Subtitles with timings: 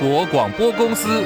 [0.00, 1.24] 国广播公司。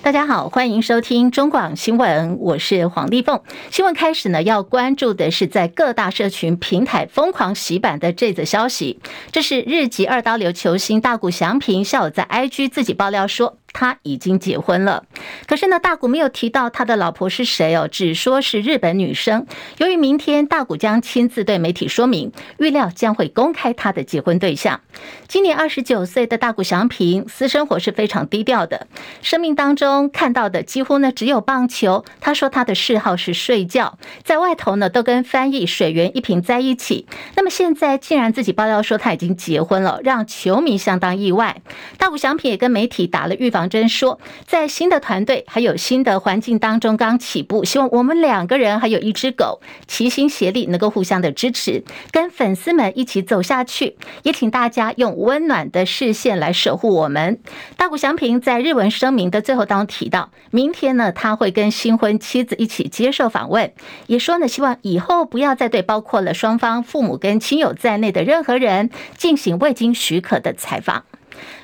[0.00, 3.42] 大家好，欢迎收听中广新闻，我是黄丽凤。
[3.72, 9.00] 新闻开始呢，要关注的是在各大社群平台疯狂洗版的这则消息。
[9.32, 13.58] 这是日籍二刀流球星大谷翔平下午在 IG 自己爆料说。
[13.72, 15.04] 他已经结婚了，
[15.46, 19.46] 可是呢，大谷没有提到他的老婆是谁哦，只说是日本女生。
[19.76, 24.80] 由于明天大谷将亲自对媒体说明，预料将会公开他的结婚对象。
[25.28, 28.88] 今年二十九岁的大谷翔平，私生活是非常低调的，
[29.22, 32.04] 生命当中看到的几乎呢只有棒球。
[32.20, 37.06] 他说他的嗜好是睡觉，在外头呢都跟翻译水原一平在一起。
[37.36, 41.60] 那么现在竟然自己爆料说他已经结婚了，让球迷相当意外。
[41.98, 43.57] 大谷翔平也跟媒体打了预防。
[43.58, 53.96] 王真说，在新的团队还有新的环境当中刚起步，希望我们两个人还有一只狗齐心协力，能够互相的支持，跟粉丝们一起走下去。
[54.22, 57.40] 也请大家用温暖的视线来守护我们。
[57.76, 63.72] 大谷祥平在日文声明的最后当中提到，明天呢他会跟新婚妻子一起接受访问，
[64.06, 71.04] 也说呢希望以后不要再对包括了双方父母跟亲友在内的任何人进行未经许可的采访。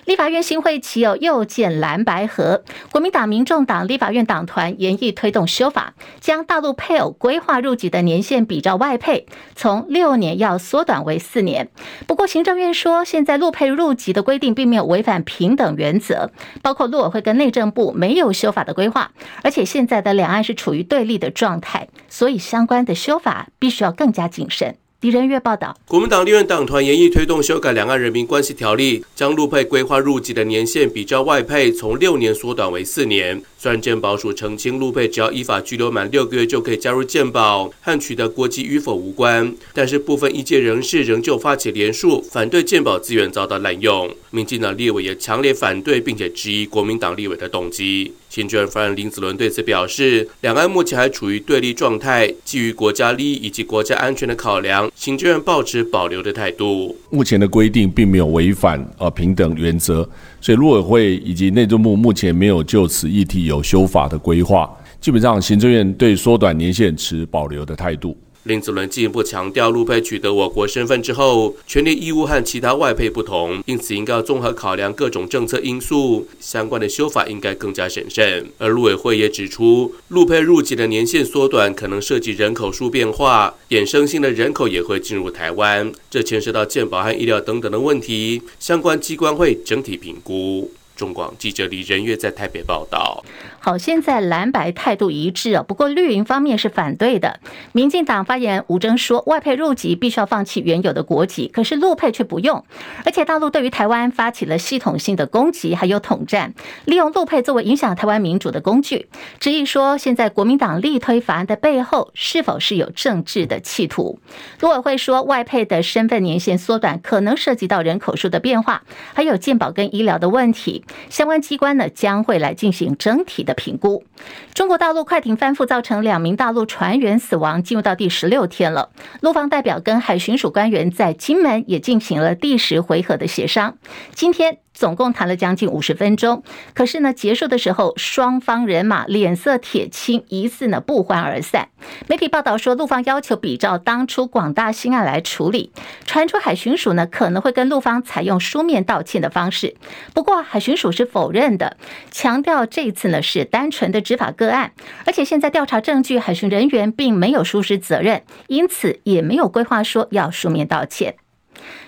[0.05, 11.71] 立法院新会期有又见蓝白合，国民党、民众党立法院党团研议推动修法，将大陆配偶规划入籍的年限比照外配，从六年要缩短为四年。
[12.07, 16.31] 不过行政院说，现在陆配入籍的规定并没有违反平等原则，
[16.63, 24.77] 包括陆委会跟内政部没有修法的规划，而且现在的两岸是处于对立的状态，所以相关的修法必须要更加谨慎。
[25.05, 33.43] 狄仁月报道，国民党立院党团研议推动修改《两岸人民关系条例》，将陆配规划入籍的年限比照外配，从六年缩短为四年。
[33.59, 39.55] 虽然健保署澄清，陆配只要依法居留满六个月就可以加入健保，和取得国籍与否无关。
[39.75, 44.11] 但是部分医界人士仍旧发起联署，反对健保资源遭到滥用。
[44.31, 48.15] 民进党立委也强烈反对，并且质疑国民党立委的动机。
[48.35, 56.97] 行政院发言人林子伦对此表示，两岸目前还处于对立状态，基于国家利益以及国家安全的考量，行政院抱持保留的态度。
[57.11, 60.03] 目前的规定并没有违反呃平等原则。
[60.41, 64.69] 所以，陆委会以及内政部目前没有就此议题有修法的规划。
[65.01, 68.17] 基本上，行政院对缩短年限持保留的态度。
[68.45, 78.47] 林子伦进一步强调，陆配取得我国身份之后，权利义务和其他外配不同，因此应该要综合考量各种政策因素，相关的修法应该更加审慎。
[78.59, 90.71] 而陆委会也指出，陆配入籍的年限缩短，可能涉及人口数变化，衍生性的人口也会进入台湾，这牵涉到健保和医疗等等的问题，相关机关会整体评估。
[90.97, 93.25] 中广记者李仁月在台北报道。
[93.59, 97.41] 好，现在蓝白态度一致啊，不过绿营方面是反对的。
[97.73, 102.63] 民进党发言吴峥说，外配入籍必须要放弃原有的国籍，可是陆配却不用。
[103.07, 109.09] 而且大陆对于台湾发起了系统性的攻击，还有统战，利用陆配作为影响台湾民主的工具。
[109.41, 114.21] 质疑说，现在国民党力推法案的背后是否是有政治的企图？
[114.61, 118.83] 陆委会说，外配的身份年限缩短，可能涉及到人口数的变化，
[119.15, 120.84] 还有健保跟医疗的问题。
[121.09, 124.05] 相关机关呢，将会来进行整体的评估。
[124.53, 128.91] 中国大陆快艇翻覆，造成两名大陆船员死亡，进入到第十六天了。
[129.21, 133.77] 陆方代表跟海巡署官员在金门也进行了第十回合的协商。
[134.15, 134.64] 今天。
[134.75, 136.43] 总共谈了将近五十分钟，
[136.75, 141.69] 可是呢，结束的时候，双方人马脸色铁青，疑似呢不欢而散。
[142.09, 145.73] 媒体报道说，陆方要求比照当初广大兴案来处理，
[146.05, 149.77] 传出海巡署呢可能会跟陆方采用书面道歉的方式。
[150.13, 151.77] 不过海巡署是否认的，
[152.11, 154.73] 强调这次呢是单纯的执法个案，
[155.07, 161.15] 而且现在调查证据，海巡人员并没有疏失责任，因此也没有规划说要书面道歉。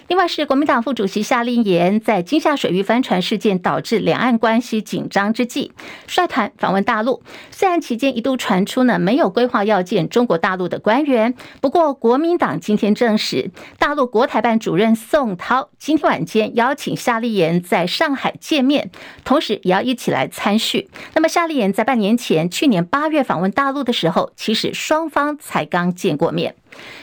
[0.09, 5.73] 另外是国民党副主席夏立言在金厦水域帆船事件导致两岸关系紧张之际，
[6.07, 7.23] 率团访问大陆。
[7.51, 18.91] 虽然期间一度传出呢没有规划要见中国大陆的官员，不过国民党今天证实，大陆国台办主任宋涛今天晚间邀请夏立言在上海见面，
[19.25, 20.89] 同时也要一起来参叙。
[21.15, 26.55] 那么夏立言在半年前，去年八月访问大陆的时候，其实双方才刚见过面。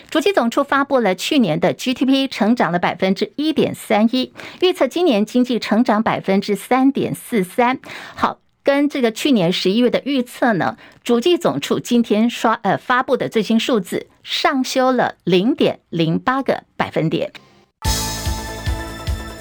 [0.09, 4.31] 主计总处发布了去年的 GDP 成长了百分之一点三一，
[4.61, 7.79] 预测今年经济成长百分之三点四三。
[8.15, 17.31] 好，跟这个去年十一月的预测呢，主计总处今天刷呃发布的最新数字上修了零点零八个百分点。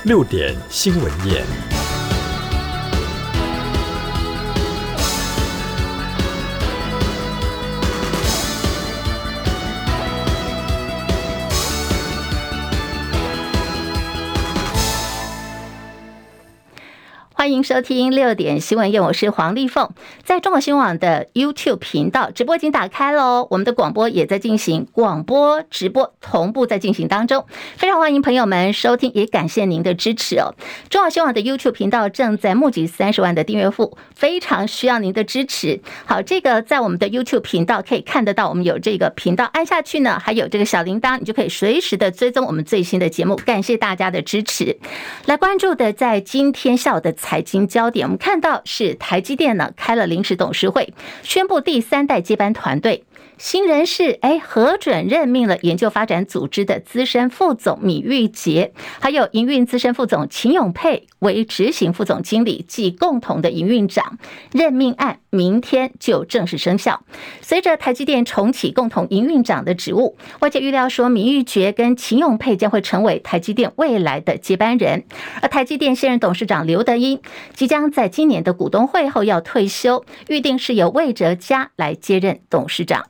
[0.05, 1.45] 六点新闻页。
[17.43, 19.91] 欢迎收听六点新闻夜，我是黄丽凤。
[20.23, 27.45] 在中国新闻网的 YouTube 频道直播已经打开喽，我们的广播也在进行，广播直播同步在进行当中，
[27.77, 30.55] 非常欢迎朋友们收听，也感谢您的支持哦。
[30.89, 35.81] 中国新闻网的 YouTube 频道正在募集三十万的订阅户，非常需要您的支持。
[36.05, 43.35] 好，这个在我们的 YouTube 频道可以看得到，我们有这个频道按下去呢，还有这个小铃铛，你就可以随时的追踪我们最新的节目。
[43.35, 44.79] 感谢大家的支持，
[45.27, 47.13] 来关注的在今天下午的。
[47.33, 50.93] 财经焦点，我们看到是台积电呢开了临时董事会，
[51.23, 53.05] 宣布第三代接班团队。
[53.39, 64.17] 新人事哎，核准任命了研究发展组织的资深副总米玉杰，还有营运资深副总秦永沛为执行副总经理及共同的营运长。
[64.53, 67.03] 任命案明天就正式生效。
[67.41, 75.03] 随着台积电重启共同营运长的职务，外界预料说米玉杰跟秦永沛将会成为台积电未来的接班人。
[75.41, 77.21] 而台积电现任董事长刘德英
[77.55, 83.07] 即将在今年的股东会后要退休，预定是由魏哲嘉来接任董事长。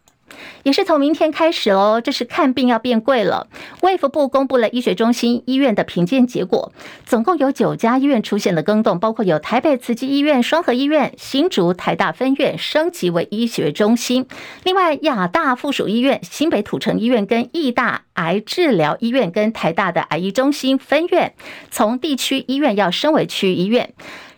[0.62, 3.49] 也是从明天开始哦，这是看病要变贵了。
[3.81, 6.73] 卫福部公布了医学中心医院的评鉴结果，
[7.05, 14.26] 总共有九家医院出现了更动，包括有台北慈济医院、双和医院、新竹台大分院升级为医学中心，
[14.64, 21.34] 另外亚大附属医院、新北土城医院跟义大癌治疗医院跟台大的癌医中心分院，
[21.70, 23.93] 从地区医院要升为区医院。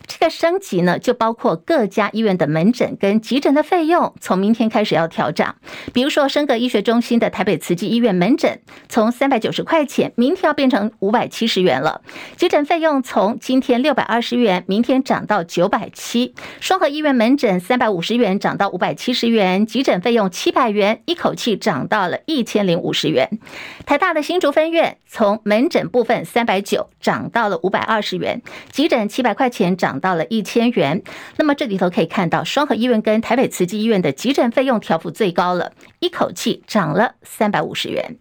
[0.07, 5.55] 这个升级呢，就包括各家医院的门诊跟急诊的费用，从明天开始要调涨。
[5.93, 12.01] 比如说，升格医学中心的台北慈济医院门诊，从三百九十块钱，明天要变成五百七十元了。
[12.37, 16.35] 急诊费用从今天六百二十元，明天涨到九百七。
[16.59, 23.39] 双和医院门诊三百五十元，涨到五百七十元，急诊费用七百元，一口气涨到了一千零五十元。
[23.85, 29.94] 台大的新竹分院从门诊部分三百九涨到了五百二十元，急诊七百块钱涨。
[29.99, 31.01] 到了一千元，
[31.37, 38.17] 那么这里头可以看到，双和医院跟台北慈济医院的急诊费用调幅最高了，一口气涨了三百五十元。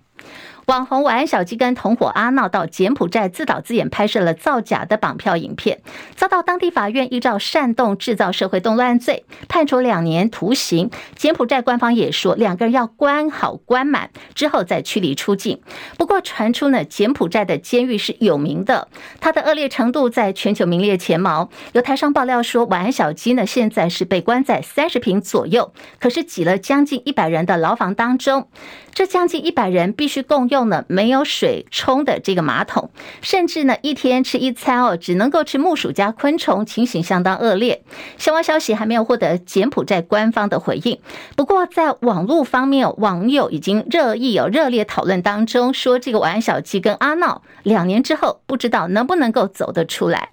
[0.66, 5.82] 网红晚安小鸡跟同伙阿闹到柬埔寨自导自演拍摄了造假的绑票影片，
[6.16, 10.90] 遭到当地法院依照煽动制造社会动乱罪判处两年徒刑。
[11.16, 15.60] 柬埔寨官方也说两个人要关好关满之后再驱离出境。
[15.98, 18.88] 不过传出呢，柬埔寨的监狱是有名的，
[19.20, 21.50] 它的恶劣程度在全球名列前茅。
[21.72, 28.48] 有台商爆料说，晚安小鸡呢现在是被关在三十平左右，可是挤了将近一百人的牢房当中。
[28.94, 37.82] 这将近一百人必须共用了没有水冲的这个马桶，甚至呢一天吃一餐哦，只能够吃木薯加昆虫，情形相当恶劣。
[38.16, 41.00] 相关消息还没有获得柬埔寨官方的回应。
[41.36, 50.30] 不过在网络方面，网友已经热议有热烈讨论当中，说这个晚安小鸡跟阿闹两年之后，不知道能不能够走得出来。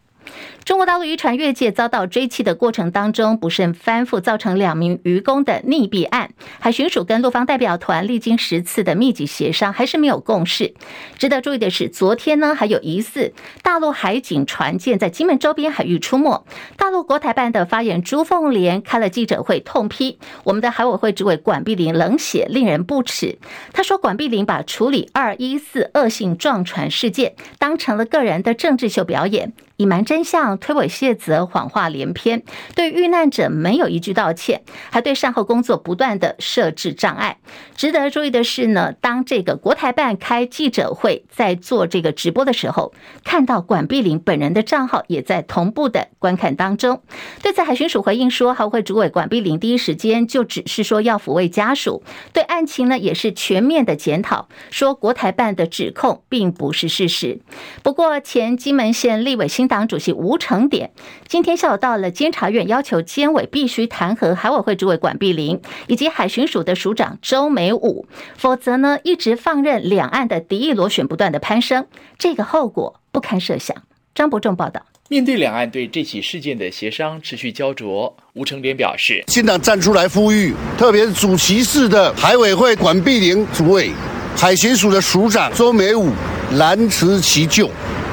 [0.64, 6.30] 中国大陆渔船越界遭到追缉的过程当中不慎翻覆，造成两名渔工的溺毙案。
[6.60, 10.74] 海巡署跟陆方代表团历经十次的密集协商，还是没有共识。
[11.18, 16.46] 值得注意的是，昨天呢还有疑似大陆海警船舰在金门周边海域出没。
[16.78, 23.40] 大陆国台办的发言人朱凤莲开了记者会，痛批我们的海委会主委管碧玲冷血，令人不齿。
[23.74, 29.54] 他说，管碧玲把处理二一四恶性撞船事件当成了个人的政治秀表演。
[29.78, 37.40] 隐瞒真相、推诿卸责、谎话连篇，对遇难者没有一句道歉，还对善后工作不断的设置障碍。
[37.76, 42.94] 值得注意的是呢，当这个国台办开记者会，在做这个直播的时候，
[43.26, 47.02] 看到管碧玲本人的账号也在同步的观看当中。
[47.42, 57.40] 对此，海巡署回应说，海会主委管碧玲第一时间就只是说要抚慰家属，对案情呢也是全面的检讨，说国台办的指控并不是事实。
[57.82, 60.90] 不过，前金门县立委新党主席吴成典
[61.28, 71.86] 今天下午到了监察院，要求监委必须弹劾海委会主委管碧玲以及海巡署的署长周美武，否则呢，一直放任两岸的敌意螺旋不断的攀升，
[72.18, 73.78] 这个后果不堪设想。
[74.16, 74.82] 张伯仲报道。
[75.10, 83.92] 面对两岸对这起事件的协商持续焦灼，吴成典表示，新党站出来呼吁，特别是主席室的海委会管碧玲主委，
[84.36, 86.10] 海巡署的署长周美武
[86.52, 87.70] 难辞其咎。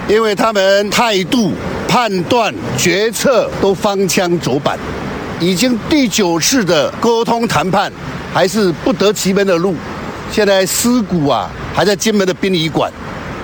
[0.08, 1.52] 因为他们态度、
[1.86, 4.78] 判断、决策都方腔走板，
[5.38, 7.92] 已经第九次的沟通谈判，
[8.32, 9.74] 还是不得其门的路。
[10.32, 12.90] 现在尸骨啊，还在金门的殡仪馆，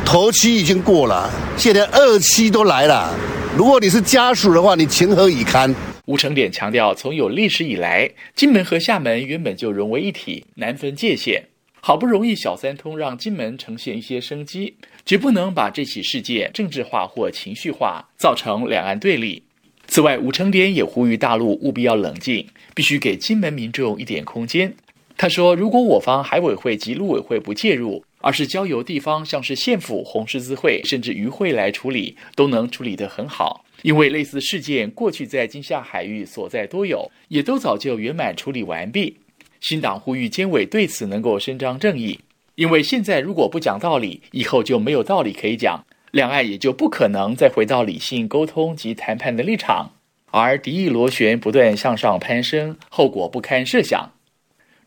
[0.07, 3.15] 头七已经过了，现在二期都来了。
[3.59, 5.73] 如果你是家属的话，你情何以堪？
[6.07, 11.45] 吴成典强调，从有历史以来，金门和厦门原本就融为一体，难分界限。
[11.87, 14.75] 好不容易小三通让金门呈现一些生机，
[15.05, 19.43] 绝不能把这起事件政治化或情绪化，造成两岸对立。
[19.87, 24.75] 此外，吴成莲也呼吁大陆务必要冷静，必须给金门民众一点空间。
[25.19, 33.63] 他说：“如果我方海委会及陆委会不介入，而是交由地方，像是县府、红十字会，甚至渔会来处理，都能处理得很好。
[33.83, 39.19] 因为类似事件过去在金厦海域所在多有，也都早就圆满处理完毕。
[39.65, 42.21] 新党呼吁监委对此能够伸张正义，
[42.55, 49.93] 因为现在如果不讲道理，以后就没有道理可以讲，两岸也就不可能再回到理性沟通及谈判的立场，
[50.31, 54.11] 而敌意螺旋不断向上攀升，后果不堪设想。”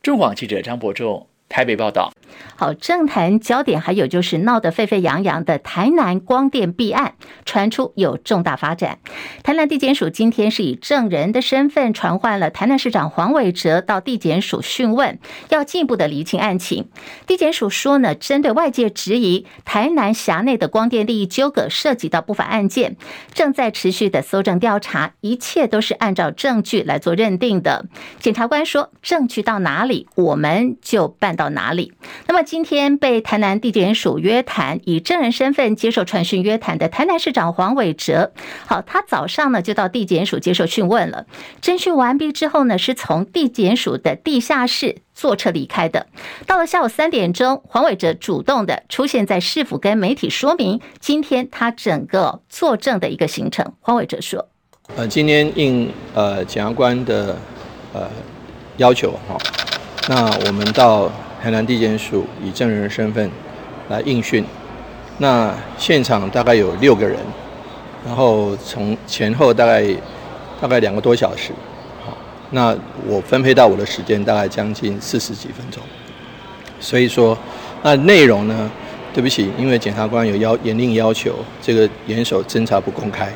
[0.03, 2.13] 中广记者张伯仲台北报道。
[2.59, 7.13] 好，政坛焦点还有就是闹得沸沸扬扬的台南光电弊案，
[7.45, 8.97] 传出有重大发展。
[9.43, 16.89] 台南地检署今天是以证人的身份传唤了台南市长黄伟哲到地检署讯问，要进一步的厘清案情。
[17.27, 22.97] 地检署说呢，针对外界质疑台南辖内的光电利益纠葛涉及到不法案件，
[23.35, 27.85] 正在持续的搜证调查，一切都是按照证据来做认定的。
[28.19, 31.93] 检察官说，证据到哪里，我们就办到哪里。
[32.27, 38.31] 那么今天被台南地检署约谈，以证人身份接受传讯约谈的台南市长黄伟哲，
[38.65, 41.25] 好，他早上呢就到地检署接受讯问了。
[41.61, 46.07] 侦讯完毕之后呢，是从地检署的地下室坐车离开的。
[46.45, 53.73] 到了下午三点钟，黄伟哲主动的出现在市府跟媒体说明今天他整个作证的一个行程。
[53.81, 54.47] 黄伟哲说
[54.95, 57.37] ：“呃，今天应呃检察官的
[57.91, 58.09] 呃
[58.77, 59.37] 要求哈，
[60.07, 63.29] 那我们到。”台南地检署以证人的身份
[63.89, 64.43] 来应讯，
[65.19, 67.17] 那现场大概有六个人，
[68.05, 69.85] 然后从前后大概
[70.59, 71.51] 大概两个多小时，
[72.03, 72.17] 好，
[72.49, 72.75] 那
[73.05, 75.81] 我分配到我的时间大概将近四十几分钟，
[76.79, 77.37] 所以说
[77.83, 78.69] 那内容呢，
[79.13, 83.31] 对不起，因为检察官有要严令要求，这个严守侦查不公开，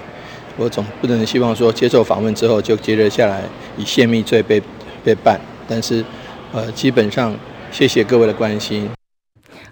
[0.57, 3.43] 我总不能希望说接受访问之后就接着下来
[3.77, 4.59] 以泄密罪被
[5.03, 6.03] 被办，但是
[6.51, 7.33] 呃基本上。
[7.71, 8.89] 谢谢各位的关心。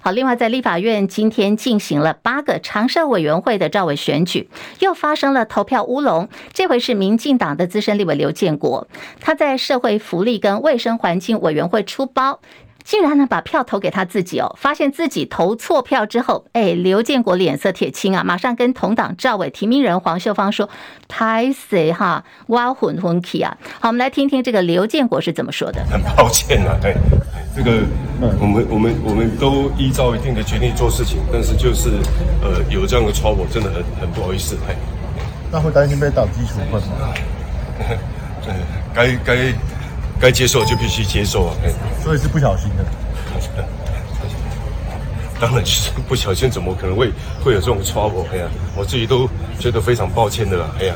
[0.01, 6.29] 好，另外在立法院今天进行了八个常设委员会的召委选举，又发生了投票乌龙。
[6.53, 8.88] 这回是民进党的资深立委刘建国，
[9.20, 12.39] 他在社会福利跟卫生环境委员会出包。
[12.89, 20.67] 竟然呢把票投给他自己哦，发现自己投错票之后，哎，刘建国脸色铁青啊，马上跟同党赵伟提名人黄秀芳说
[21.08, 25.86] ：“太谁哈，挖混混气啊！”好，我们来听听这个刘建国是怎么说的。
[25.86, 26.96] 很抱歉啊，哎，
[27.55, 27.84] 这个
[28.41, 31.91] 我们我们我们都依照一定的权利做事情，但是就是
[32.41, 34.58] 呃有这样的 trouble，真的很很不好意思。
[34.67, 34.75] 哎，
[35.51, 37.13] 那会担心被党纪处分吗？
[38.43, 38.55] 对，
[38.96, 39.53] 该该。
[40.19, 41.55] 该接受就必须接受啊！
[42.03, 42.85] 所以是不小心的。
[45.39, 47.11] 当然是不小心，怎么可能会
[47.43, 48.25] 会有这种 trouble？
[48.33, 50.75] 哎呀，我自己都觉得非常抱歉的啦！
[50.79, 50.95] 哎呀。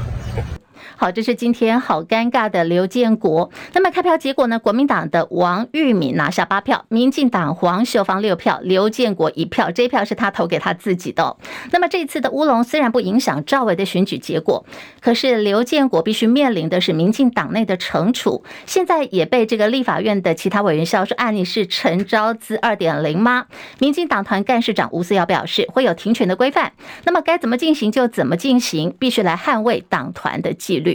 [0.95, 3.50] 好，这是今天好尴尬的刘建国。
[3.73, 4.59] 那么开票结果呢？
[4.59, 9.71] 国民党的王玉敏拿下八票，民进党黄秀芳六票，刘建国一票。
[9.71, 11.35] 这一票是他投给他自己的。
[11.71, 14.65] 那么这次的乌龙虽然不影响赵薇的选举结果，
[15.01, 18.43] 可是刘建国必须面临的是民进党内的惩处。
[18.65, 23.47] 现在也被这个立法院的其他委员笑说：“啊，你是陈昭资二点零吗？”
[23.79, 26.73] 民进党团干事长吴思瑶表示，会有停权的规范。
[27.03, 30.92] 那么该怎么进行就怎么进行，必须来捍卫党团的纪律。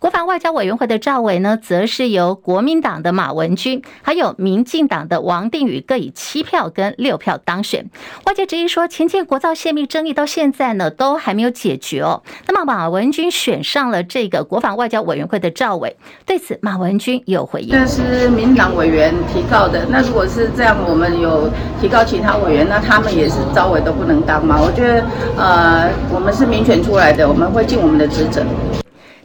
[0.00, 7.84] 国防外交委员会的召委呢，则是由国民党的马文君，还有民进党的王定宇各以七票跟六票当选。
[8.24, 12.22] 外界质疑说，前建国造泄密争议到现在呢，都还没有解决哦。
[12.46, 21.50] 那么马文君选上了这个国防外交委员会的召委，对此马文君有回应：这是民党委员提告的，那如果是这样，我们有
[21.80, 24.60] 提告其他委员，那他们也是召委都不能当吗？
[24.60, 25.04] 我觉得，
[25.36, 28.44] 呃，我们是民选出来的，我们会尽我们的职责。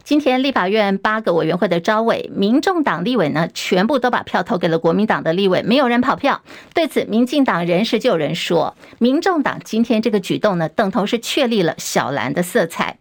[0.04, 6.42] 今天立法院八个委员会的招委，民众党立委呢，全部都把票投给了国民党的立委，没有人跑票。
[6.74, 12.98] 对此，民进党人士就有人说，民众党今天这个举动呢，等同是确立了小蓝的色彩。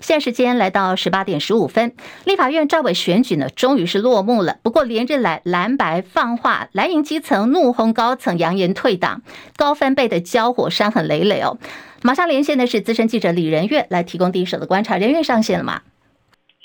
[0.00, 1.92] 现在时间来到十八点十五分，
[2.24, 4.56] 立法院赵委选举呢，终于是落幕了。
[4.64, 9.22] 不过连日来蓝白放话，蓝营基层怒轰高层，扬言退党，
[9.56, 11.58] 高分贝的交火伤痕累累哦。
[12.02, 14.96] 马上连线的是资深记者李仁月，来提供第一手的观察。
[14.96, 15.82] 仁月上线了吗？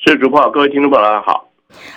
[0.08, 1.50] 是主播，各位听众朋友，大家好。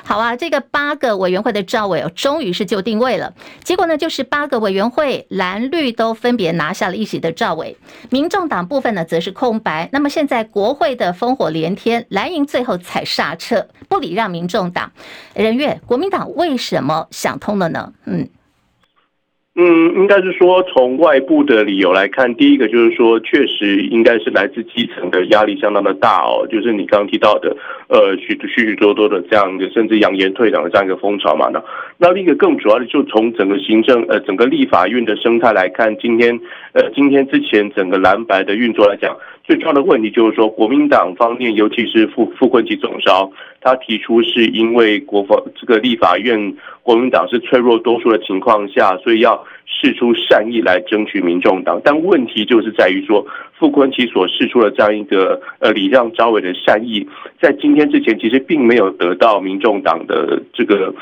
[0.03, 3.33] 好啊，这个八个委员会的赵伟，终于是就定位了。
[3.63, 7.77] 结果呢，就是八个委员会蓝绿都分别拿下了一席的赵伟，
[8.11, 9.89] 民众党部分呢则是空白。
[9.93, 14.91] 那么现在国会的烽火连天，蓝营最后踩刹车，不礼让民众党。
[15.35, 17.93] 任月，国民党为什么想通了呢？
[18.07, 18.29] 嗯，
[19.57, 27.57] 嗯，应该是说，从外部的理由来看，第一个就是说，确实应该是来自基层的压力相当的大哦，就是你刚刚提到的，
[27.89, 31.51] 呃，许许许多多的这样一个甚至扬言退党的这样一个风潮嘛。
[31.53, 31.61] 那
[32.03, 36.41] 那另一个更主要的，就从整个行政呃整个立法院的生态来看，今天
[36.73, 39.15] 呃今天之前整个蓝白的运作来讲。
[39.45, 43.31] 最重要的问题就是说，国民党方面，尤其是傅傅崐萁总召，
[43.61, 51.83] 他提出是因为国防这个立法院国民党是脆弱多数的情况下，所以要试出善意来争取民众党。
[51.85, 53.27] 但问题就是在于说，
[53.59, 57.07] 傅崐萁所释出的这样一个呃礼让招委的善意，
[57.43, 60.95] 在今天之前其实并没有得到民众党的这个。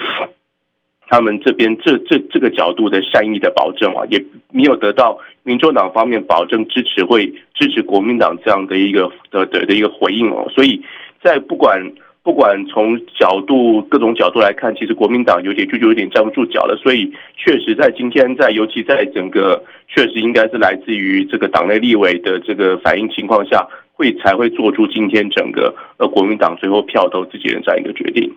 [1.09, 4.23] 他们这边这这这个角度的善意的保证啊，也
[4.53, 10.83] 没有得到民众党方面保证支持会支持国民党这样的一个的的的一个回应哦，所以
[11.23, 11.83] 在不管
[12.23, 28.31] 不管从角度各种角度来看，其实国民党有点就就有点站不住脚了，所以确实在今天在尤其在整个确实应该是来自于这个党内立委的这个反应情况下，会才会做出今天整个呃国民党最后票投自己人这样一个决定。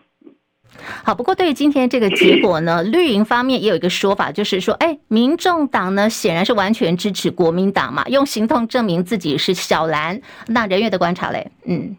[1.03, 10.19] 好，不过对于今天这个结果呢， 绿营方面也有一个说法，就是说，哎，民众党呢显然是完全支持国民党嘛，用行动证明自己是小蓝。
[10.47, 11.95] 那人员的观察嘞，嗯，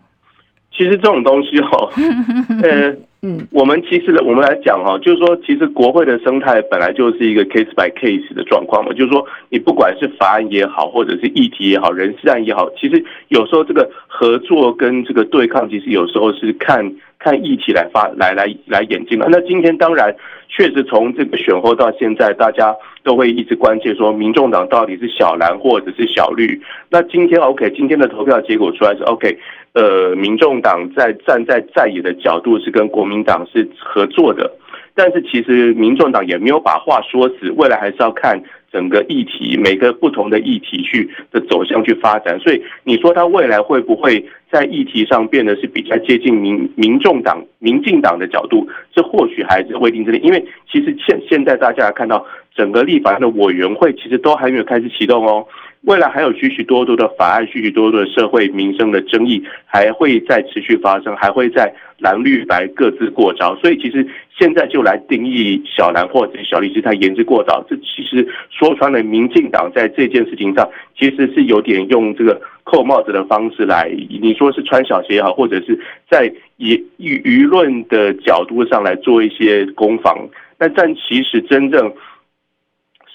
[0.77, 1.91] 其实这种东西哈，
[2.63, 16.93] 呃，嗯，我们其实我们来讲哈，就是说，其实国会的生态本来就是一个 case by case 的状况嘛，就是说，你不管是法案也好，或者是议题也好，人事案也好，其实有时候这个合作跟这个对抗，其实有时候是看。
[17.23, 19.27] 看议题来发来来来演进了。
[19.31, 20.15] 那今天当然
[20.49, 22.75] 确实从这个选后到现在，大家
[23.05, 26.61] 都会一直关切说，民众党到底是小蓝或者是小绿。
[26.91, 29.39] 那今天 OK，今天的投票结果出来是 OK，
[29.75, 34.51] 呃，民众党在站在在野的角度是跟国民党是合作的，
[34.95, 38.43] 但是其实民众党也没有把话说死，未来还是要看。
[38.73, 48.67] 整个议题，每个不同的议题去的走向去发展，所以你说他未来会不会在议题上变得是比较接近民民众党、民进党的角度？
[48.95, 50.19] 这或许还是未定之列。
[50.21, 55.47] 因为其实现现在大家看到整个立法院的委员会其实都还没有开始启动哦。
[55.83, 64.07] 未来还有许许多多的法案，许许多多的社会民生的争议还会再持续发生，还会在蓝绿白各自过招，所以其实
[64.39, 67.65] 现在就来定义小蓝或者小绿是太言之过早。
[67.69, 75.77] 这其实说穿了，民进党在这件事情上其实是有点用这个扣帽子的方式来，你说是穿小鞋也好，或者是
[76.09, 80.29] 在以舆舆论的角度上来做一些攻防。
[80.59, 81.93] 但但其实真正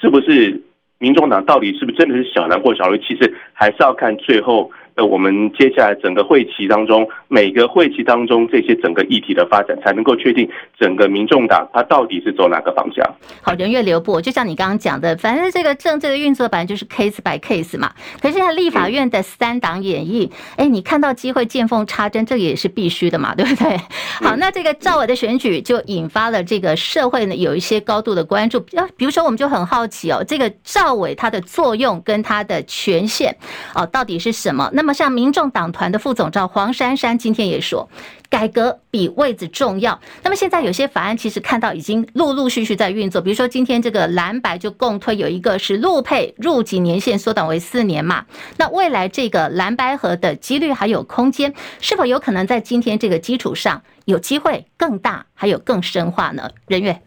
[0.01, 0.61] 是不是？
[0.99, 2.97] 民众党到底是不是真的是小蓝或小绿？
[2.99, 4.71] 其实还是要看最后。
[4.95, 13.05] 呃，我们接下来整个会期当中，每个会期当中这些整个议题的发展，才能够确定整个民众党它到底是走哪个方向。
[13.41, 17.91] 好，人员留步，就像你刚刚讲的，反正这个政治的运作本来就是 case by case 嘛。
[18.21, 23.77] 可是现在立法院的三党演绎，哎、嗯，你看到机会见缝插针，这个也是必须的嘛，对不对？
[24.21, 28.57] 好，那这个赵伟的选举就引发了这个社会呢有一些高度的关注。
[28.75, 33.35] 啊，比如说我们就很好奇哦，这个赵伟他的作用跟他的权限
[33.75, 34.67] 哦到底是什么？
[34.73, 37.89] 那么那么，像民众党团的副总召黄珊珊今天也说，
[38.29, 39.99] 改革比位子重要。
[40.23, 48.25] 那么现在有些法案其实看到已经陆陆续续在运作，比如说今天这个蓝白就共推有一个是陆配入籍年限缩短为四年嘛。
[48.57, 56.49] 那未来这个蓝白合的几率还有空间，是否有可能在今天这个基础上有机会更大，还有更深化呢？
[56.67, 57.01] 人员。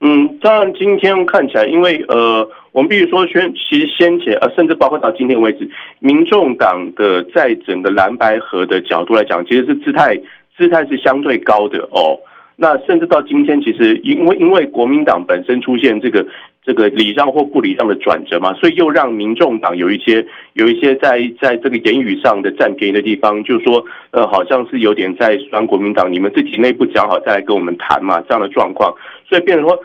[0.00, 5.66] 嗯，当然，今天看起来，因为呃，我们必须说，先其实先前呃，甚至包括到今天为止，
[5.98, 10.14] 民众党的在整个蓝白河的角度来讲，其实是姿态
[10.58, 12.20] 姿态是相对高的哦。
[12.54, 16.26] 那甚至到今天，其实因为因为国民党本身出现这个
[16.66, 28.94] 这个礼让或不礼让的转折嘛，所以又让民众党有一些有一些在在这个言语上的占便宜的地方，就是说呃，好像是有点在酸国民党，你们自己内部讲好再来跟我们谈嘛，这样的状况。
[29.26, 29.78] 所以变成说，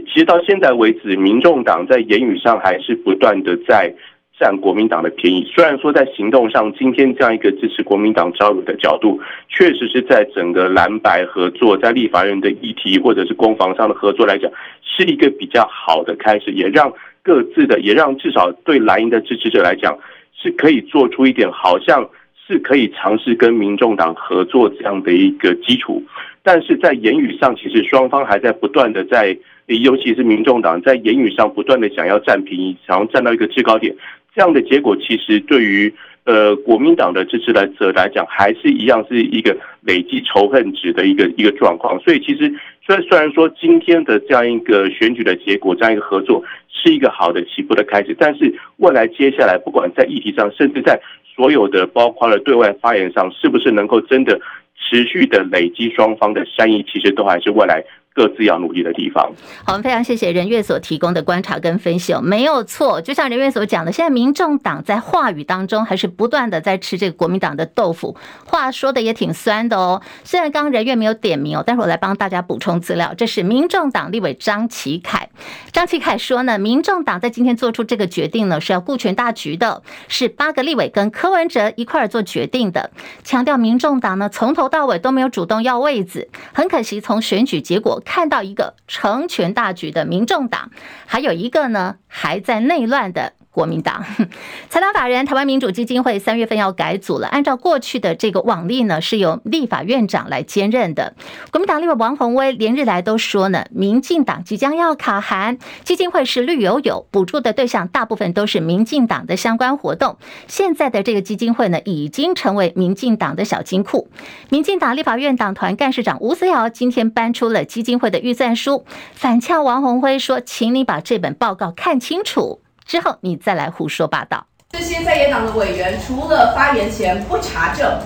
[0.00, 3.92] 其实到现在为止，民众党在言语上还是不断的在
[4.38, 5.46] 占国民党的便宜。
[5.54, 14.50] 虽然说在行动上，今天这样一个支持国民党招委的角度，确实是在整个蓝白合作，在立法院的议题或者是攻防上的合作来讲，
[14.82, 19.98] 是一个比较好的开始，也让各自的，也让至少对蓝营的支持者来讲，
[20.34, 22.06] 是可以做出一点，好像
[22.46, 26.02] 是可以尝试跟民众党合作这样的一个基础。
[26.42, 33.94] 但是在言语上，其实双方还在不断的在，尤其是民众党在言语上不断的想要占便宜，想要占到一个制高点，
[34.34, 35.92] 这样的结果其实对于
[36.24, 41.98] 呃国民党的支持者来讲，还是一样是一个累积仇恨值的一个一个状况。
[42.00, 42.52] 所以其实
[42.86, 51.00] 虽然虽然说今天的这样一个选举的结果，这样一个合作是一个好的起步的开始，但是未来接下来不管在议题上，甚至在
[51.34, 54.40] 所有的包括了对外发言上，是不是能够真的
[54.78, 57.82] 持续的累积双方的善意，其实都还是未来。
[58.16, 59.30] 各自要努力的地方。
[59.64, 63.02] 好，我们非常谢谢任月所提供的观察跟分析哦，没有错。
[63.02, 70.00] 就像任月所讲的，现在民众党在话语当中还是不断的在吃这个国民党的豆腐，话说的也挺酸的哦。
[70.24, 73.12] 虽然刚刚任月没有点名哦，待会儿我来帮大家补充资料。
[73.14, 75.28] 这是民众党立委张启凯，
[75.70, 82.90] 张启凯说呢，民众党在今天做出这个决定呢，是要顾全大局的，是八个立委跟柯文哲一块儿做决定的，
[83.22, 88.02] 强调民众党呢从头到尾都没有主动要位子，很可惜从选举结果。
[88.06, 90.70] 看到一个成全大局的民众党，
[91.04, 93.34] 还有一个呢还在内乱的。
[93.56, 94.04] 国民党
[94.68, 97.26] 财团法人台湾民主基金会三月份要改组了。
[97.28, 101.14] 按照过去的这个往例呢，是由立法院长来兼任的。
[101.50, 110.18] 国民党立委王鸿薇连日来都说呢，民进党即将要卡韩，基金会是绿油油，补助的对象大部分都是民进党的相关活动。
[110.46, 114.10] 现在的这个基金会呢，已经成为民进党的小金库。
[114.50, 124.46] 民进党立法院党团干事长吴思瑶今天搬出了基金会的预算书，反呛王鸿薇说：“请你把这本报告看清楚。”之后你再来胡说八道。
[124.70, 127.98] 这些在野党的委员，除了发言前不查证，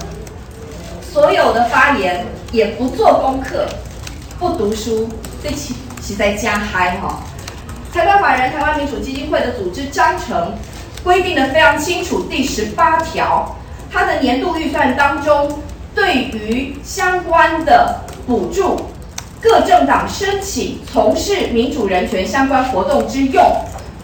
[1.03, 3.69] 所有的发言也不做功课，
[4.39, 5.07] 不读书，
[5.43, 7.23] 这其实在加嗨哈。
[7.93, 10.55] 财团法人台湾民主基金会的组织章程
[11.05, 13.55] 规定的非常清楚，第十八条，
[13.93, 15.61] 它的年度预算当中，
[15.95, 18.81] 对于相关的补助，
[19.43, 23.45] 各政党申请从事民主人权相关活动之用。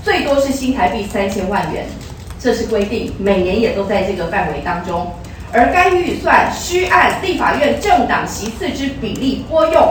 [0.06, 1.84] 最多是新台币三千万元，
[2.38, 5.12] 这是规定，每年也都在这个范围当中。
[5.52, 9.84] 而该预算需按立法院政党席次之比例拨用，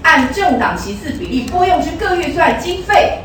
[0.00, 3.18] 按政党席次比例拨用之各预算经费，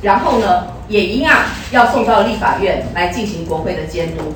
[0.00, 1.40] 然后呢，也一样
[1.72, 4.32] 要送到立法院来进行国会的监督。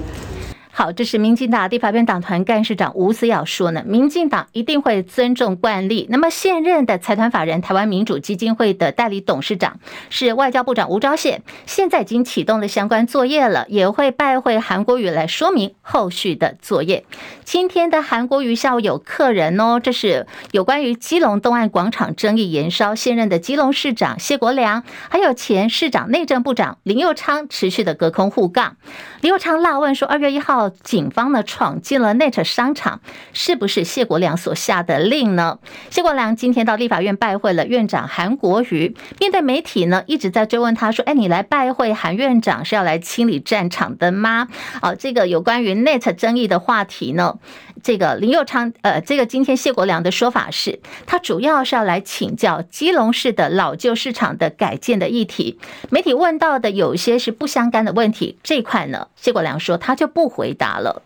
[0.79, 6.07] 好，这是民进党立法院党团干事长吴思耀说呢，民进党一定会尊重惯例。
[6.09, 17.05] 那么现任的财团法人台湾民主基金会的代理董事长是外交部长吴钊燮，现在已经启动了相关作业了，也会拜会韩国瑜来说明后续的作业。
[17.43, 28.77] 今天的韩国瑜下午有客人哦，这是有关于基隆东岸广场争议延烧，现任的基隆市长谢国良，还有前市长内政部长林佑昌持续的隔空互杠。
[29.23, 30.68] 林佑昌辣问说，二月一号。
[30.71, 33.01] 警方呢闯进了 Net 商场，
[33.33, 35.59] 是不是谢国良所下的令呢？
[35.91, 44.49] 谢国良今天到立法院拜会了院长韩国瑜，面对媒体呢一直在追问他说：“哎，你来拜会韩院长是要来清理战场的吗？”
[44.83, 47.39] 哦，这个有关于 Net 争议的话题呢，
[47.83, 55.59] 这个林佑昌呃，这个今天谢国良的说法是，他主要是要来请教基隆市的老旧市场的改建的议题。
[55.91, 61.03] 媒体问到的有些是不相干的问题，这块呢，谢国良说他就不回答了。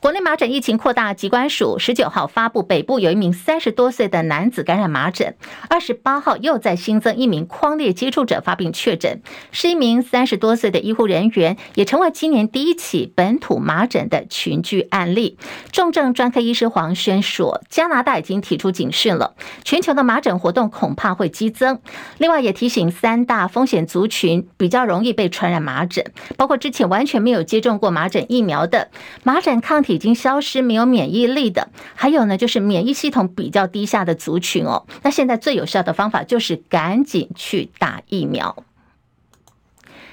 [0.00, 5.34] 国内麻疹疫情扩大，疾管署十九号发布，北部有一名三十多岁的男子感染麻疹，
[5.68, 15.38] 二十八号又再新增一名框列接触者发病确诊，是一名三十多岁的医护人员，也成为今年第一起本土麻疹的群聚案例。
[15.72, 21.80] 重症专科医师黄轩说，加拿大已经提出警讯了，全球的麻疹活动恐怕会激增。
[22.18, 26.04] 另外也提醒三大风险族群比较容易被传染麻疹，
[26.36, 28.90] 包括之前完全没有接种过麻疹疫苗的
[29.22, 29.53] 麻疹。
[29.60, 34.86] 抗体已经消失，没有免疫力的，还有呢，就是免疫系统比较低下的族群哦。
[35.02, 38.64] 那现在最有效的方法就是赶紧去打疫苗。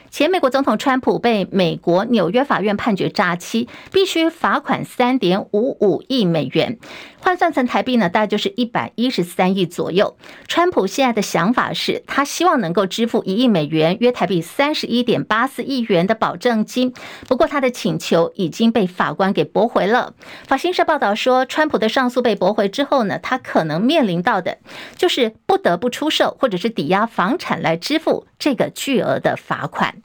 [0.10, 6.80] 前美国总统川普被美国纽约法院判决诈欺，必须罚款三点五五亿美元。
[7.22, 10.18] 换算成台币呢，大概就是一百一十三亿左右。
[10.48, 16.94] 川普现在的想法是他希望能够支付一亿美元，约台币三十一点八四亿元的保证金。
[17.28, 20.14] 不过他的请求已经被法官给驳回了。
[20.48, 24.58] 法新社报道说，川普的上诉被驳回之后呢，他可能面临到的
[24.98, 30.02] 就是不得不出售或者是抵押房产来支付这个巨额的罚款。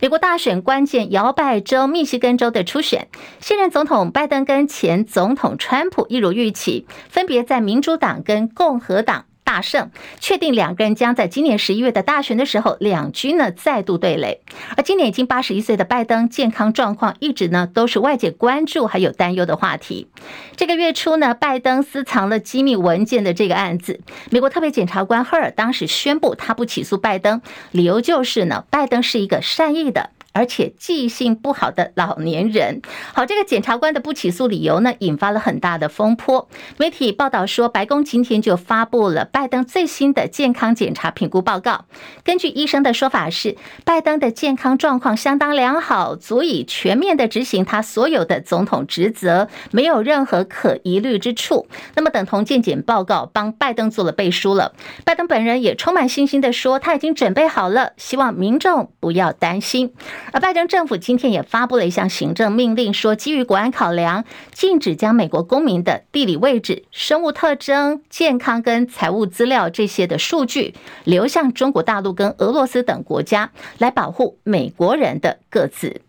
[0.00, 3.08] 美国大选关键摇摆州密西根州的初选，
[3.40, 14.42] 现任总统拜登跟前总统川普一如预期，分别在民主党跟共和党大胜，确定两个人将在今年十一月的大选的时候，两军呢再度对垒。
[14.76, 20.06] 而今年已经八十一岁的拜登，健康状况一直呢都是外界关注还有担忧的话题。
[20.54, 23.98] 这个月初呢，拜登私藏了机密文件的这个案子，
[24.30, 30.10] 美国特别检察官赫尔当时宣布他不起诉拜登，理由就是呢，拜登是一个善意的。
[30.32, 32.80] 而且记性不好的老年人。
[33.12, 36.48] 好，这个检察官的不起诉理由呢，引发了很大的风波。
[36.76, 41.84] 媒体报道说，白宫今天就发布了拜登最新的健康检查评估报告。
[42.24, 51.66] 根据医生的说法是，拜登的健康状况相当良好，足以全面的执行他所有的总统职责，没有任何可疑虑之处。
[51.94, 54.72] 那么，等同健检报告帮拜登做了背书了。
[55.04, 59.92] 拜登本人也充满信心的说，他已经准备好了，希望民众不要担心。
[60.32, 76.02] 而拜登政府今天也发布了一项行政命令，说基于国安考量，禁止将美国公民的地理位置、生物特征、健康跟财务资料这些的数据流向中国大陆跟俄罗斯等国家，来保护美国人的各自。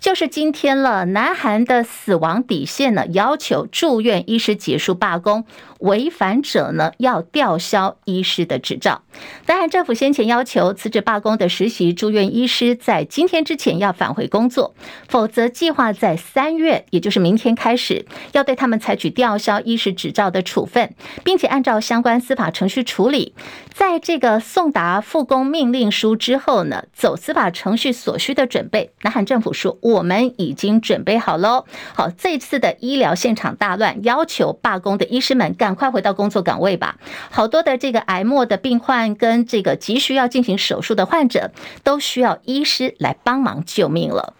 [0.00, 5.44] 就是今天了，南韩的死亡底线呢，要求住院医师结束罢工。
[5.80, 9.02] 违反者呢，要吊销医师的执照。
[9.46, 14.74] 南韩政府先前要求辞职罢工的实习住院医师在今天之前要返回工作，
[15.08, 23.34] 否则计划在三月，也就是明天开始，要对他们采取吊销医师执照的处分，并且按照相关司法程序处理。
[23.72, 31.64] 在这个送达复工命令书之后呢，走司法程序所需的准备，南韩政府说我们已经准备好喽。
[31.94, 36.94] 好，这次的医疗现场大乱，要求罢工的医师们干赶快回到工作岗位吧！
[37.28, 41.50] 好多的这个癌末的病患跟这个急需要进行手术的患者，
[41.82, 44.34] 都需要医师来帮忙救命了。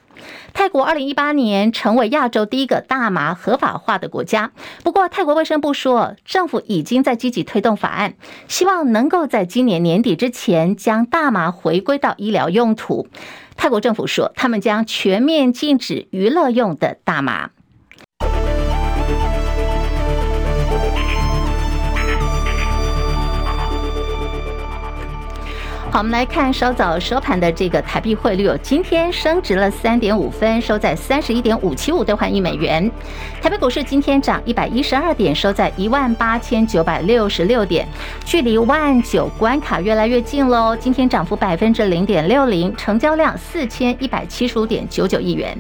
[0.55, 4.53] 泰国二零一八年成为亚洲第一个大麻合法化的国家，
[4.85, 8.15] 不过泰国卫生部说，政府已经在积极推动法案，
[8.47, 13.09] 希望能够在今年年底之前将大麻回归到医疗用途。
[13.57, 17.51] 泰国政府说，他们将全面禁止娱乐用的大麻。
[25.89, 32.91] 好，我们来看稍早收盘的这个台币汇率，今天升值了三点五分，收在三十一点五七五兑换一美元。
[33.41, 37.89] 台北股市今天涨一百一十二点，收在一万八千九百六十六点，
[38.27, 40.77] 距离万九关卡越来越近喽。
[40.77, 45.57] 今天涨幅百分之零点六零，成交量四千一百七十五点九九亿元。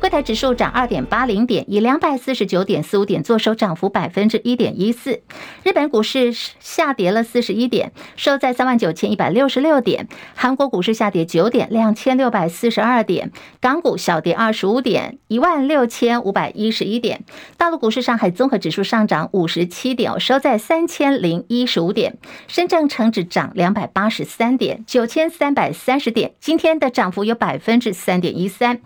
[0.00, 5.20] 柜台指数涨二点八零点，以两百四十九点四五点做收，涨幅百分之一点一四。
[5.64, 10.06] 日本股市下跌了四十一点，收在三万九千一百六十六点。
[10.36, 13.32] 韩国股市下跌九点，两千六百四十二点。
[13.60, 17.24] 港股小跌二十五点，一万六千五百一十一点。
[17.56, 22.16] 大陆股市，上海综合指数上涨五十七点，收在三千零一十五点。
[22.46, 26.34] 深圳成指涨两百八十三点，九千三百三十点。
[26.38, 28.80] 今天的涨幅有百分之三点一三。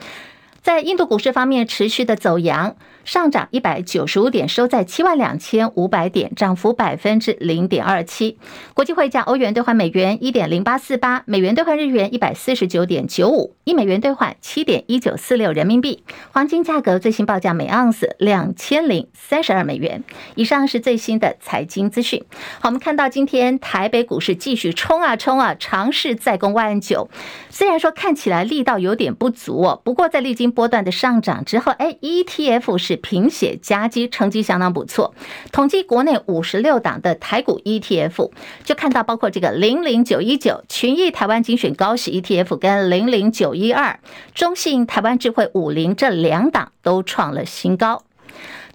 [0.63, 2.77] 在印度股市方面，持续的走阳。
[3.05, 8.39] 上涨一百九十五点，收在七万两千五百点，涨幅百分之零点二七。
[8.75, 16.05] 国际汇价，欧元兑换美元一点零八四八，美元兑换日元一百四十九点九五，一美元兑换七点一九四六人民币。
[16.31, 20.05] 黄金价格最新报价每盎司两千零三十二美元。
[20.37, 22.25] 以上是最新的财经资讯。
[22.61, 27.11] 好，我们看到今天台北股市继续冲啊冲啊，尝试再攻万九。
[27.51, 32.92] 虽然说看起来力道有点不足哦，不过在历经波段的上涨之后，哎，ETF 是。
[32.97, 35.15] 贫血夹击成绩相当不错。
[35.51, 38.31] 统计国内五十六档的台股 ETF，
[38.65, 43.99] 就看到包括这个零零九一九群益台湾精选高息 ETF 跟零零九一二
[44.35, 48.03] 中信台湾智慧五零这两档都创了新高。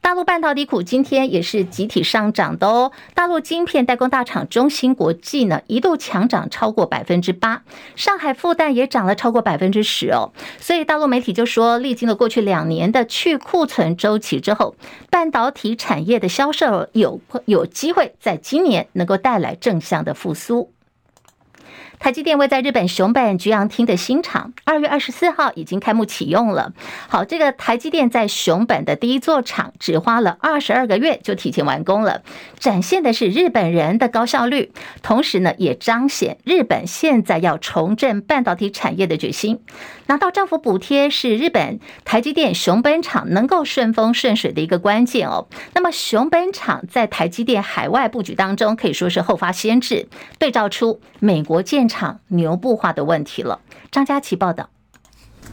[0.01, 2.91] 大陆半导体股今天也是集体上涨的哦。
[3.13, 7.63] 大陆晶片代工大厂中芯国际呢，一度强涨超过百分之八，
[7.95, 10.31] 上海复旦也涨了超过百分之十哦。
[10.59, 14.75] 所以大陆媒体就说，历经了过去两年的去库存周期之后，
[15.09, 20.71] 半导体产业的销售有有机会在今年能够带来正向的复苏。
[21.99, 26.71] 台积电位在日本熊本菊阳町的新厂，二月二十四号已经开幕启用了。
[27.09, 32.21] 好，这个台积电在熊本的第一座厂，只花了二十二个月就提前完工了，
[32.59, 39.59] 展现的是日本人的高效率，同时呢，也彰显日本现在要重振半导体产业的决心。
[40.07, 45.47] 拿到政府补贴是日本台积电熊本厂能够顺风顺水的一个关键哦。
[45.73, 50.07] 那么熊本厂在台积电海外布局当中，可以说是后发先至，
[50.39, 53.59] 对照出美国建厂牛步化的问题了。
[53.91, 54.69] 张佳琪报道，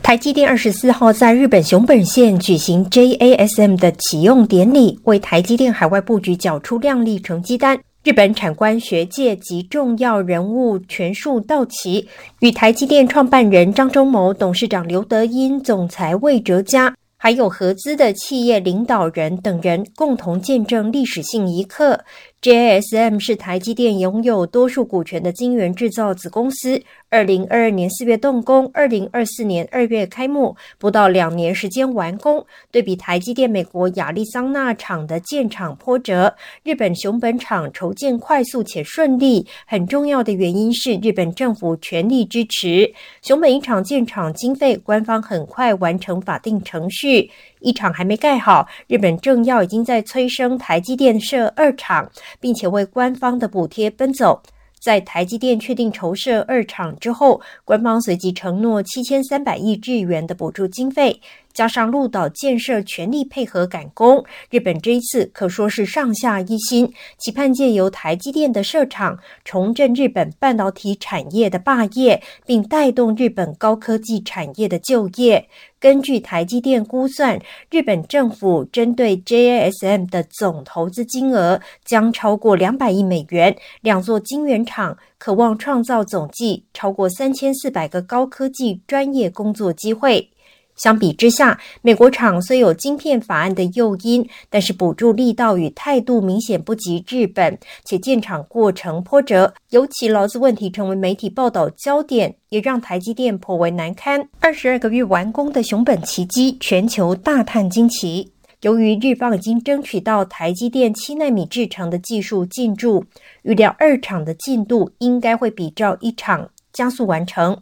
[0.03, 7.81] 台积电二十四号在日本熊本县举行 JASM 的启用典礼，为台积电海外布局缴出亮丽成绩单。
[8.05, 12.07] 日本产官学界及重要人物全数到齐，
[12.40, 22.05] 与台积电创办人张忠谋、董事长刘德音、总裁魏哲家，还有合资的企业领导人等人共同见证历史性一刻。
[22.44, 26.78] JASM 是台积电拥有多数股权的晶圆制造子公司。
[27.09, 32.44] 二零二二年四月动工，二零二四年二月开幕，不到两年时间完工。
[32.70, 39.46] 对比台积电美国亚利桑那厂的建厂波折，日本熊本厂筹建快速且顺利。
[39.66, 47.30] 很重要的原因是日本政府全力支持熊本一厂建厂经费，官方很快完成法定程序。
[47.64, 54.40] 一厂还没盖好，日本政要已经在催生台积电设二厂，并且为官方的补贴奔走。
[54.81, 61.18] 在台积电确定筹设二厂之后，官方随即承诺七千三百亿日元的补助经费。
[61.55, 75.49] 加上鹿岛建设全力配合赶工，日本这一次可说是上下一心，期盼借由台积电的设厂，重振日本半导体产业的霸业，并带动日本高科技产业的就业。
[75.79, 77.38] 根据台积电估算，
[77.71, 90.31] 日本政府针对 JASM 的总投资金额将超过两百亿美元，两座晶圆厂可望创造总计超过三千四百个高科技专业工作机会。
[90.77, 104.29] 相比之下，美国厂虽有晶片法案的诱因，但是补助力道与态度明显不及日本，且建厂过程波折，尤其劳资问题成为媒体报道焦点，也让台积电颇为难堪。
[104.41, 108.33] 二十二个月完工的熊本奇迹，全球大叹惊奇。
[108.63, 113.05] 由于日方已经争取到台积电七纳米制程的技术进驻，
[113.43, 117.59] 预料二厂的进度应该会比照一厂加速完成。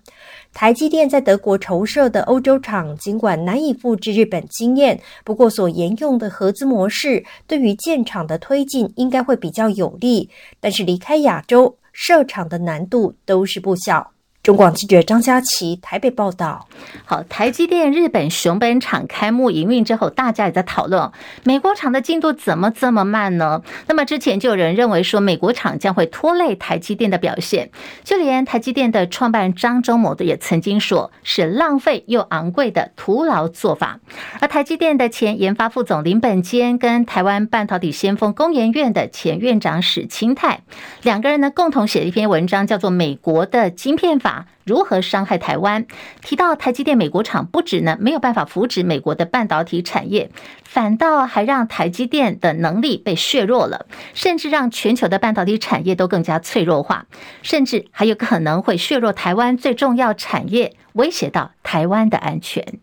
[0.52, 10.28] 台积电在德国筹设的欧洲厂，尽管难以复制日本经验，不过所沿用的合资模式，对于建厂的推进应该会比较有利。
[10.58, 14.10] 但是离开亚洲设厂的难度都是不小。
[14.42, 16.66] 中广记者张佳琪台北报道。
[17.04, 21.12] 好，台积电日本熊本厂开幕营运之后，大家也在讨论
[21.44, 23.62] 美国厂的进度怎么这么慢呢？
[23.86, 27.70] 那么之前就有人认为说，美国厂将会拖累台积电的表现，
[28.02, 34.00] 就连台积电的创办人张忠谋的也曾经说是浪费又昂贵的徒劳做法。
[34.40, 40.62] 而台积电的前研发副总林本坚跟台湾半导体先锋工研院的前院长史清泰
[41.02, 44.30] 两个人呢，共同写了一篇文章，叫做《美国的晶片法》。
[44.64, 45.86] 如何伤害台湾？
[46.22, 50.30] 提到台积电美国厂不止呢没有办法扶植美国的半导体产业，
[50.64, 57.06] 反倒还让台积电的能力被削弱了，甚至让全球的半导体产业都更加脆弱化，
[57.42, 62.78] 甚至还有可能会削弱台湾最重要产业，威胁到台湾的安全。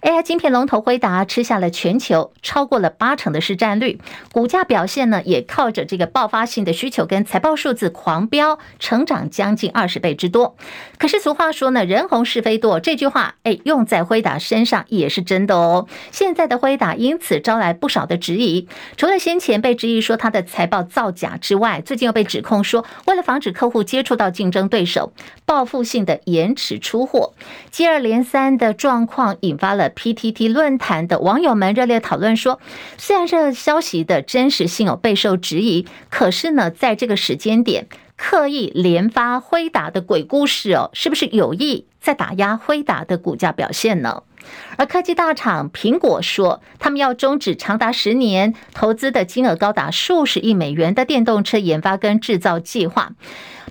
[0.00, 10.56] AI 晶片龙头辉达吃下了全球超过了八成的市占率，股价表现呢也靠着这个爆发性的需求跟财报数字狂飙，成长将近二十倍之多。
[10.98, 15.88] 可是俗话说呢，人红是非多，这句话哎用在辉达身上也是真的哦。
[16.12, 25.12] 现在的辉达因此招来不少的质疑，除了先前被质疑说它的财报造假之外，最近又被指控说为了防止客户接触到竞争对手，
[25.44, 27.32] 报复性的延迟出货，
[27.72, 29.87] 接二连三的状况引发了。
[29.90, 32.60] PTT 论坛的网友们热烈讨论说，
[32.96, 44.22] 虽然这消息的真实性有备受质疑，可是呢，在这个时间点刻意连发辉达的鬼故事哦，是不是有意在打压辉达的股价表现呢？
[44.76, 53.12] 而科技大厂苹果说，他们要终止长达十年、投资的金额高达数十亿美元的电动车研发跟制造计划。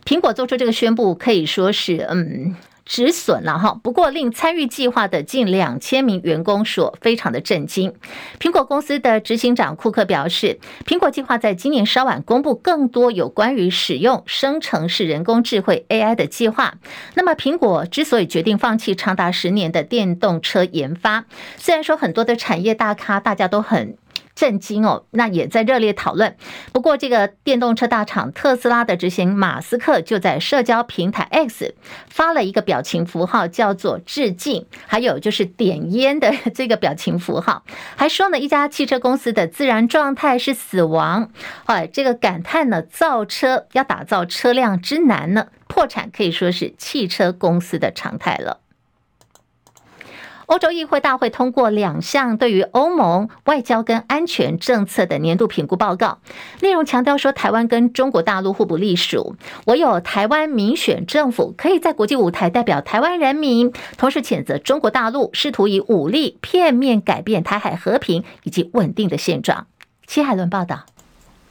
[0.05, 2.55] 苹果做出这个宣布，可以说是嗯。
[2.87, 7.93] 止损了哈，不过令参与计划的近两千名员工说非常的震惊。
[8.39, 16.75] 苹果公司的执行长库克表示，苹果计划在今年稍晚公布更多有关于使用生成式人工智慧 AI 的计划。
[17.13, 21.25] 那么，苹果之所以决定放弃长达十年的电动车研发，
[21.57, 23.97] 虽然说很多的产业大咖大家都很。
[24.37, 26.37] 震惊哦，那也在热烈讨论。
[26.71, 31.73] 不过，这个电动车大厂特斯拉的执行马斯克就在社交平台 X
[32.07, 37.63] 发了一个表情符号，叫做致敬，还有就是点烟的这个表情符号，
[37.95, 41.31] 还说呢，一家汽车公司的自然状态是死亡。
[41.65, 48.59] 哎，这个感叹呢，造车要打造车辆之难呢，破产可以说是汽车公司的常态了。
[50.47, 56.19] 欧洲议会大会通过两项对于欧盟外交跟安全政策的年度评估报告，
[56.61, 59.35] 内容强调说，台湾跟中国大陆互不隶属，
[59.65, 69.67] 唯有台湾民选政府可以在国际舞台代表台湾人民，同时谴责中国大陆试图以武力片面改变台海和平以及稳定的现状。
[70.07, 70.85] 齐海伦报道。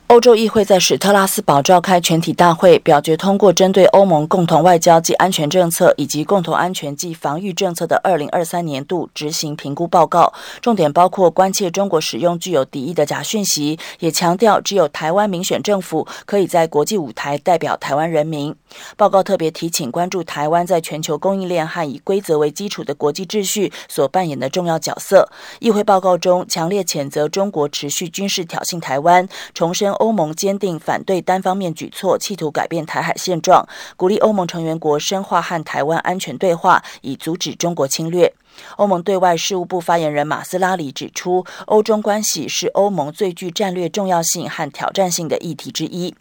[0.09, 10.32] 欧洲议会在史特拉斯堡召开全体大会，表决通过针对欧盟共同外交及安全政策以及共同安全及防御政策的二零二三年度执行评估报告。
[10.62, 18.54] 重点包括关切中国使用具有敌意的假讯息，也强调只有台湾民选政府可以在国际舞台代表台湾人民。
[18.96, 25.28] 报告特别提请关注台湾在全球供应链和以规则为基础的国际秩序所扮演的重要角色。
[25.59, 29.95] 议会报告中强烈谴责中国持续军事挑衅台湾，重申。
[29.97, 33.66] 欧盟坚定反对单方面举措，企图改变台海现状，
[33.97, 38.32] 鼓励欧盟成员国深化和台湾安全对话，以阻止中国侵略。
[38.76, 46.14] 欧盟对外事务部发言人马斯拉里指出，欧中关系是欧盟最具战略重要性和挑战性的议题之一。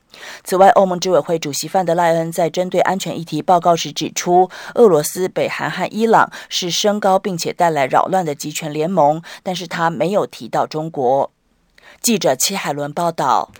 [0.43, 11.32] 此外，欧盟执委会主席范德赖恩在针对安全议题报告时指出，俄罗斯、北韩和伊朗是升高并且带来扰乱的极权联盟，但是他没有提到中国。
[12.06, 13.51] 记者齐海伦报道，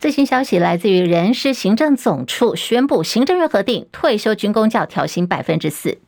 [0.00, 5.98] 最新消息来自于人事行政总处宣布，行政院核定退休军工教调薪百分之四。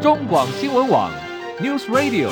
[0.00, 1.10] 中广新闻网
[1.60, 2.30] News Radio。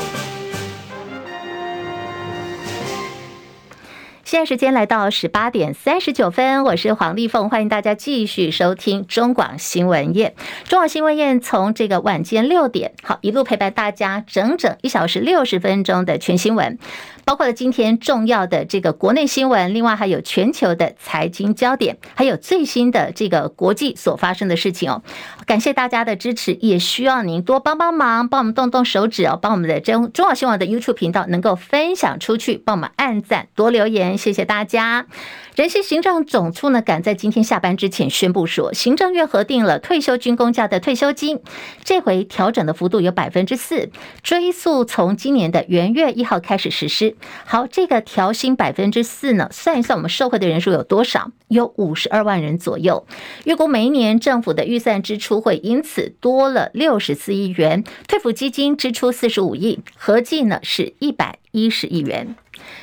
[4.32, 10.34] 现在时间来到十八点三十九分，我是黄丽凤，欢迎大家继续收听中广新闻夜。
[10.64, 16.78] 中广新闻夜从这个晚间六点，好，一路陪伴大家整整一小时六十分钟的全新闻。
[17.24, 25.02] 包括了今天重要的这个国内新闻，另外还有全球的财经焦点，还有最新的这个国际所发生的事情哦。
[25.46, 35.06] 感谢大家的支持，也需要您多帮帮忙，帮我们动动手指哦，帮我们的中中广新闻的 YouTube 频道能够分享出去，帮我们按赞、多留言，谢谢大家。
[35.54, 41.40] 人事行政总处呢，赶在今天下班之前宣布说，行政院核定了退休军公教的退休金，
[41.84, 43.90] 这回调整的幅度有百分之四，
[44.22, 47.11] 追溯从今年的元月一号开始实施。
[47.44, 51.30] 好，这个调薪百分之四呢，算一算我们受惠的人数有多少？
[51.48, 53.06] 有五十二万人左右。
[53.44, 62.34] 预估每一年政府的预算支出会因此多了六十四亿元，退抚基金支出四十五亿，合计呢是一百一十亿元。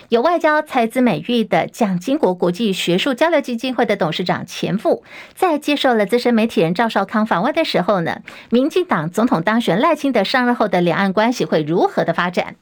[0.10, 5.04] 有外交才子美誉的蒋经国国际学术交流基金会的董事长钱复，
[5.36, 12.56] 在接受了资深媒体人赵少康访问的时候呢，民进党总统当选赖清德上任后的两岸关系会如何的发展，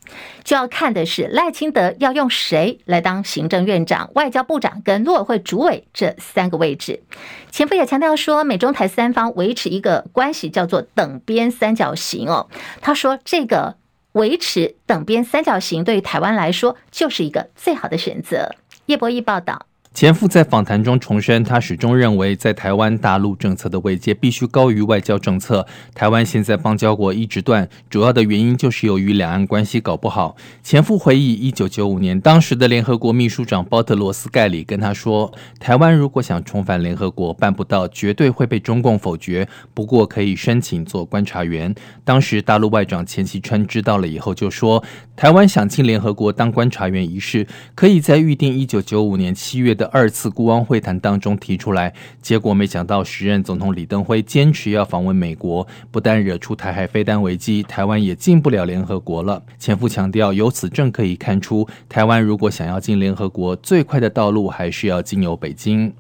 [0.44, 7.02] 就要看的是赖清德要用谁来当行政院长、外交部长跟陆委会主委这三个位置。
[7.50, 12.48] 钱复也强调说，美中台三方维持一个关系叫做等边三角形哦，
[12.82, 13.76] 他说这个。
[14.18, 18.56] 维持等边三角形对于台湾来说就是一个最好的选择。
[18.88, 19.68] 叶博弈报道。
[19.98, 25.66] 前夫在访谈中重申，他始终认为，在台湾大陆政策的位阶必须高于外交政策。
[25.96, 30.36] 台湾现在邦交国一直断，主要的原因就是由于两岸关系搞不好。
[30.62, 39.50] 前夫回忆，一九九五年，当时的联合国秘书长鲍特罗斯盖里跟他说，台湾如果想重返联合国，办不到，绝对会被中共否决。
[39.74, 41.74] 不过可以申请做观察员。
[42.04, 44.84] 当时大陆外长钱其琛知道了以后就说，
[45.16, 49.87] 台湾想进联合国当观察员一事，可以在预定一九九五年七月的。
[49.92, 59.42] 二次孤汪会谈当中提出来，结果没想到时任总统李登辉坚持要访问美国，不但惹出台海飞弹危机，台湾也进不了联合国了。
[59.58, 65.92] 钱复强调，由此正可以看出，台湾如果想要进联合国，最快的道路还是要经由北京。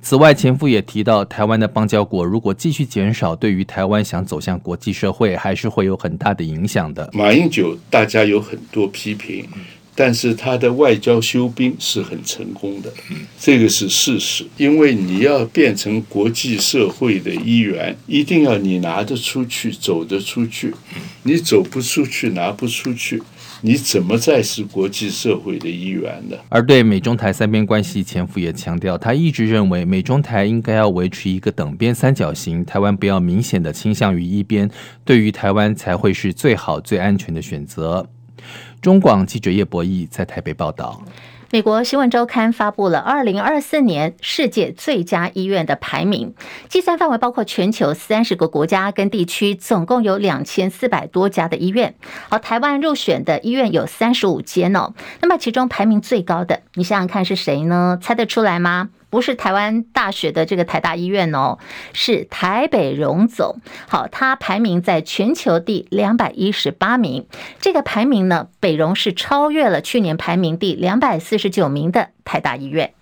[0.00, 7.08] 此外，钱复也提到，台湾的邦交国如果继续减少，对于台湾想走向国际社会，还是会有很大的影响的。
[7.12, 9.46] 马英九，大家有很多批评。
[10.00, 12.90] 但是他的外交修兵是很成功的，
[13.38, 14.46] 这个是事实。
[14.56, 20.72] 因为你要变成国际社会的一员，一定要你拿得出去，走得出去。
[21.24, 23.22] 你走不出去，拿不出去，
[23.60, 26.36] 你怎么再是国际社会的一员呢？
[26.48, 34.70] 而对美中台三边关系，前夫也强调，他一直认为美中台应该要维持一个等边三角形，台湾不要明显的倾向于一边，
[35.04, 38.08] 对于台湾才会是最好最安全的选择。
[38.80, 41.02] 中广记者叶博弈在台北报道。
[41.52, 46.32] 美国新闻周刊发布了二零二四年世界最佳医院的排名，
[46.68, 51.96] 计算范围包括全球三十个国家跟地区，总共有两千四百多家的医院。
[52.28, 54.94] 而台湾入选的医院有三十五间哦。
[55.20, 57.98] 那么其中排名最高的，你想想看是谁呢？
[58.00, 58.90] 猜得出来吗？
[59.10, 61.58] 不是台湾大学的这个台大医院哦，
[61.92, 63.56] 是台北荣总。
[63.88, 67.26] 好，它排名在全球第两百一十八名。
[67.60, 72.94] 这个排名呢，北荣是超越了去年排名第两百四十九名的台大医院。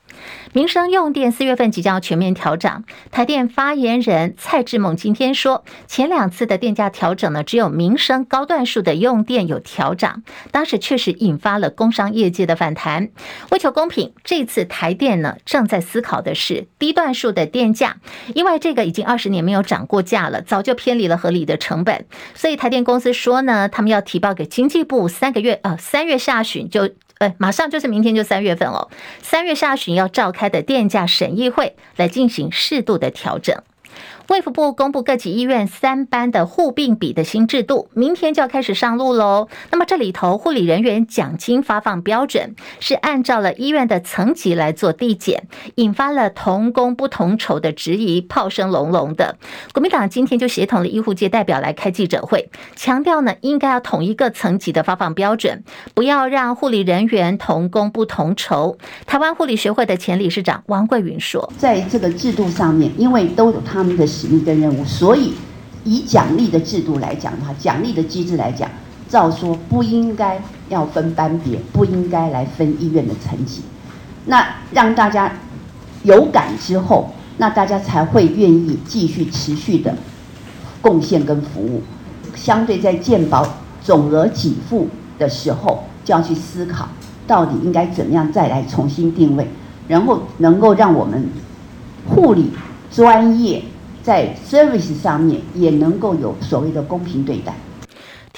[0.53, 2.85] 民生用电四月份即将要全面调整。
[3.11, 13.11] 台电发言人蔡志猛今天说，前两次的电价调整呢，只有民生高段数的用电有调涨，当时确实引发了工商业界的反弹。
[13.51, 17.99] 为求公平，这次台电呢正在思考的是低段数的电价，
[18.35, 26.89] 因为这个已经二十年没有涨过价了，早就偏离了合理的成本，所以台电公司说呢，他们要提报给经济部三个月，呃，三月下旬就。
[27.19, 28.89] 对，马上就是明天就三月份了，
[29.21, 33.61] 三月下旬要召开的电价审议会来进行适度的调整。
[34.29, 39.49] 卫福部公布各级医院三班的护病比的新制度，明天就要开始上路喽。
[39.71, 49.37] 那么这里头护理人员奖金发放标准是按照了医院的层级来做递减，引发了同工不同酬的质疑，炮声隆隆的。
[49.73, 55.65] 国民党今天就协同了医护界代表来开记者会，强调呢应该要统一个层级的发放标准，
[55.95, 58.77] 不要让护理人员同工不同酬。
[59.07, 64.07] 台湾护理学会的前理事长王桂云说，在这个制度上面，因为都有他们的。
[64.19, 65.35] 使命跟任务，所以
[65.85, 68.69] 以奖励的制度来讲的话，奖励的机制来讲，
[69.09, 73.63] 照说不应该要分班别，不应该来分医院的层级。
[74.27, 75.33] 那让大家
[76.03, 79.95] 有感之后，那大家才会愿意继续持续的
[80.83, 81.81] 贡献跟服务。
[82.35, 83.47] 相对在健保
[83.81, 86.89] 总额给付的时候，就要去思考
[87.27, 89.47] 到底应该怎么样再来重新定位，
[89.87, 91.31] 然后能够让我们
[92.09, 92.51] 护理
[92.91, 93.63] 专业。
[94.09, 97.55] 在 service 上面也能够有所谓的公平对待。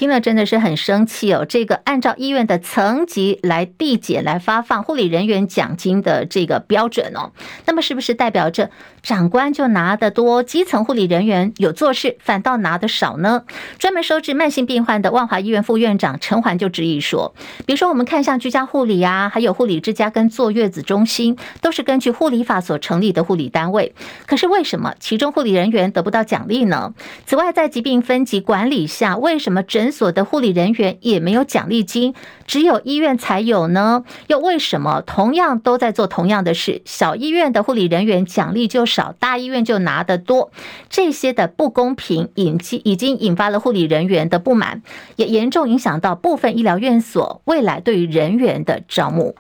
[0.01, 1.45] 听了真的是很生气哦！
[1.47, 7.33] 这个按照医院的层级来递减、来发放护理人员奖金的这个标准哦，
[7.67, 8.71] 那么是不是代表着
[9.03, 13.43] 长官就拿得多，基层护理人员有做事反倒拿得少呢？
[13.79, 17.35] 专门收治慢性病患的万华医院副院长陈环就质疑说，
[17.67, 23.95] 比如说我们看像居家护理啊，还有护理之家跟坐月子中心，都是根据护理法所成立的护理单位，
[24.25, 26.95] 可是为什么其中护理人员得不到奖励呢？
[27.27, 32.15] 此外，在疾病分级管理下，为什么诊所的护理人员也没有奖励金，
[32.47, 34.05] 只有医院才有呢？
[34.29, 40.51] 又为什么同样都在做同样的事，小医院的护理人员奖励就少，大医院就拿得多？
[40.89, 44.83] 这些的不公平引起已经引发了护理人员的不满，
[45.17, 49.35] 也严重影响到部分医疗院所未来对于人员的招募。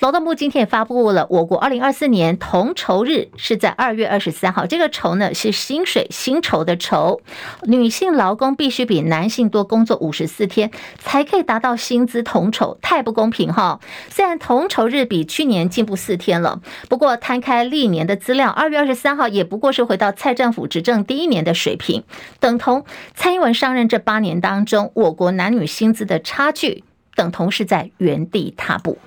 [0.00, 4.66] 劳动部今天也发布了，我国二零二四年同酬日是在二月二十三号。
[4.66, 7.20] 这个酬呢是薪水薪酬的酬，
[7.62, 13.80] 女性劳工必须比男性多工作五十四天，才可以达到薪资同酬，太不公平哈！
[14.10, 22.04] 虽然同酬日比去年进步四天了，不过摊开历年的资料，二月二十三号也不过是回到蔡政府执政第一年的水平，
[22.38, 28.98] 等同蔡英文上任这八年当中，我国男女薪资的差距等同是在原地踏步。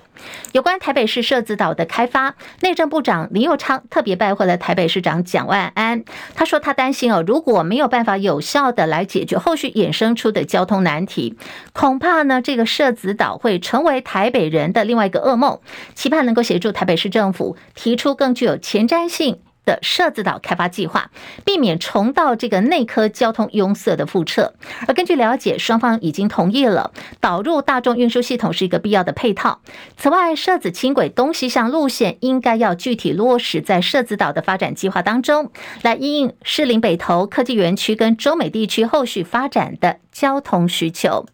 [0.52, 6.04] 有关台北市社子岛的开发，内政部长林佑昌特别拜会了台北市长蒋万安。
[6.36, 11.38] 他说他担心哦，如果没有办法有效的来解决后续衍生出的交通难题，
[11.74, 15.60] 恐怕呢这个社子岛会成为台北人的另外一个噩梦。
[15.94, 19.40] 期盼能够协助台北市政府提出更具有前瞻性。
[19.66, 21.12] 的设子岛开发计划，
[21.46, 24.54] 避免重蹈这个内科交通拥塞的覆辙。
[24.88, 29.62] 而根据了解，双方已经同意了导入大众运输系统是一个必要的配套。
[29.98, 35.52] 此外，设子轻轨东西向路线应该要具体落实在设子岛的发展计划当中，
[35.82, 41.26] 来因应士林北投科技园区跟中美地区后续发展的交通需求。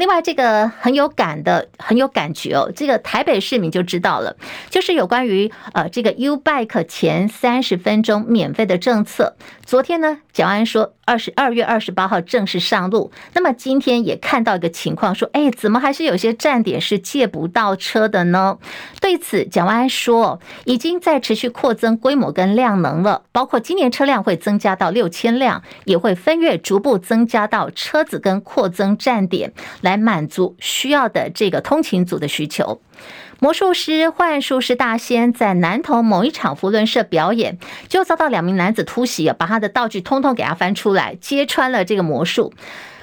[0.00, 2.72] 另外，这个很有感的，很有感觉哦。
[2.74, 4.34] 这个台北市民就知道了，
[4.70, 9.36] 就是有关于呃这个 U Bike 前三十分钟免费的政策。
[9.66, 13.12] 昨天呢，蒋安说二十二月二十八号正式上路。
[13.34, 18.56] 那么今天也看到一个情况，说哎，怎么还是有些站点是借不到车的呢？
[19.02, 29.89] 对此，蒋安说已经在持续扩增规模跟量能了，包括今年车辆会增加到六千辆，也会分月逐步增加到车子跟扩增站点来。
[29.90, 32.80] 来满足需要的这个通勤组的需求。
[33.40, 42.52] 魔术师幻术师大仙在南投某一场福伦社表演，就遭到两名男子突袭，把他的道具通通给他翻出来，揭穿了这个魔术。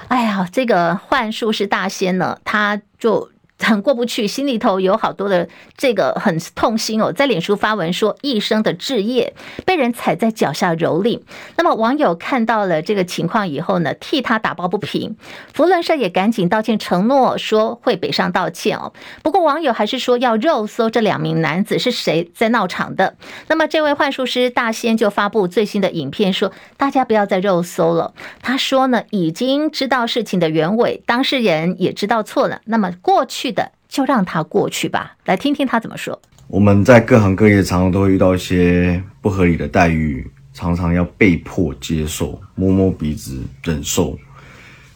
[0.07, 3.29] 哎呀，这个幻术师大仙呢，他就。
[3.59, 9.33] 很过不去，心里头有好多的这个很痛心哦，在脸书发文说一生的志业
[9.65, 11.19] 被人踩在脚下蹂躏。
[11.55, 15.17] 那么网友看到了这个情况以后呢，替他打抱不平。
[15.53, 18.93] 扶轮社也赶紧道歉，承诺说会北上道歉哦。
[19.23, 23.15] 不过网友还是说要肉搜这两名男子是谁在闹场的。
[23.47, 28.13] 那么这位幻术师大仙就发布最新的影片说，大家不要再肉搜了。
[28.41, 32.61] 他说呢，已经知道事情的原委，当事人也知道错了。
[32.65, 33.46] 那么过去。
[33.47, 36.21] 去的就让他过去吧，来听听他怎么说。
[36.47, 44.17] 我们在各行各业常常都会遇到一些不合理的待遇，常常要被迫接受，摸摸鼻子忍受，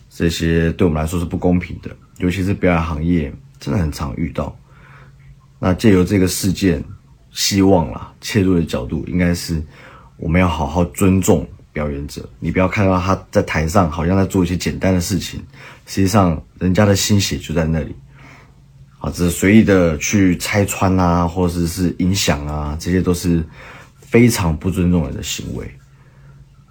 [0.09, 1.89] 这些对我们来说是不公平的。
[2.17, 4.53] 尤其是表演行业，真的很常遇到。
[5.57, 6.83] 那借由这个事件，
[7.31, 9.63] 希望啦，切入的角度应该是，
[10.17, 12.27] 我们要好好尊重表演者。
[12.39, 15.41] 你不要看到他在台上好像在做一些简单的事情，
[15.85, 17.95] 实际上人家的心血就在那里。
[19.01, 23.43] 啊，只是随意的去拆穿啊，或者是是影响啊，这些都是
[23.99, 25.69] 非常不尊重人的行为。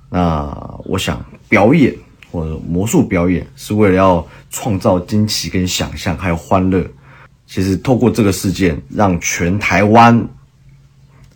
[0.09, 0.49] 那
[0.85, 1.93] 我想，表演
[2.31, 6.87] 或者魔术表演是为了要创造惊奇跟想象，还有欢乐。
[7.47, 10.25] 其实透过这个事件，让全台湾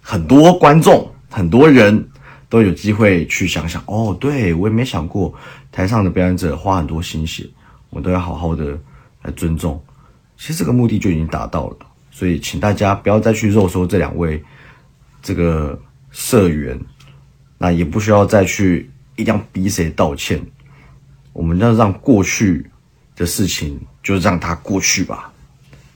[0.01, 2.09] 很多观众、很多人
[2.49, 3.83] 都有机会去想想。
[3.87, 5.35] 哦，对，我也没想过，
[5.73, 7.45] 台上的表演者花很多心血，
[7.91, 8.79] 我都要好好的
[9.23, 9.83] 来尊重。
[10.37, 11.77] 其实这个目的就已经达到了，
[12.11, 14.43] 所以请大家不要再去肉搜这两位
[15.23, 15.81] 这个
[16.11, 16.79] 社员，
[17.57, 20.45] 那也不需要再去一定要逼谁道歉。
[21.33, 22.71] 我们要让过去
[23.17, 25.33] 的事情就让它过去吧，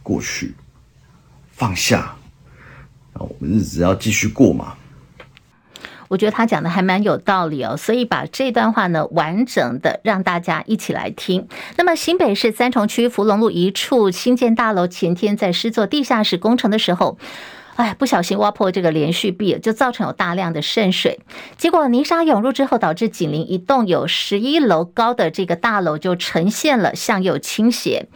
[0.03, 0.55] 过去
[1.53, 2.16] 放下，
[3.12, 4.78] 然后我们日子要继续过嘛。
[6.09, 11.47] 我觉得他讲的还蛮有道理哦，所以把这段话呢完整的让大家一起来听。
[11.77, 17.19] 那么新北市三重区福隆路一处新建大楼前天在施作地下室工程的时候，
[17.77, 21.21] 哎，不小心挖破这个连续壁，就造成有大量的渗水，
[21.57, 28.09] 结果泥沙涌入之后，导致紧邻一栋有十一楼高的这个大楼就呈现了向右倾斜。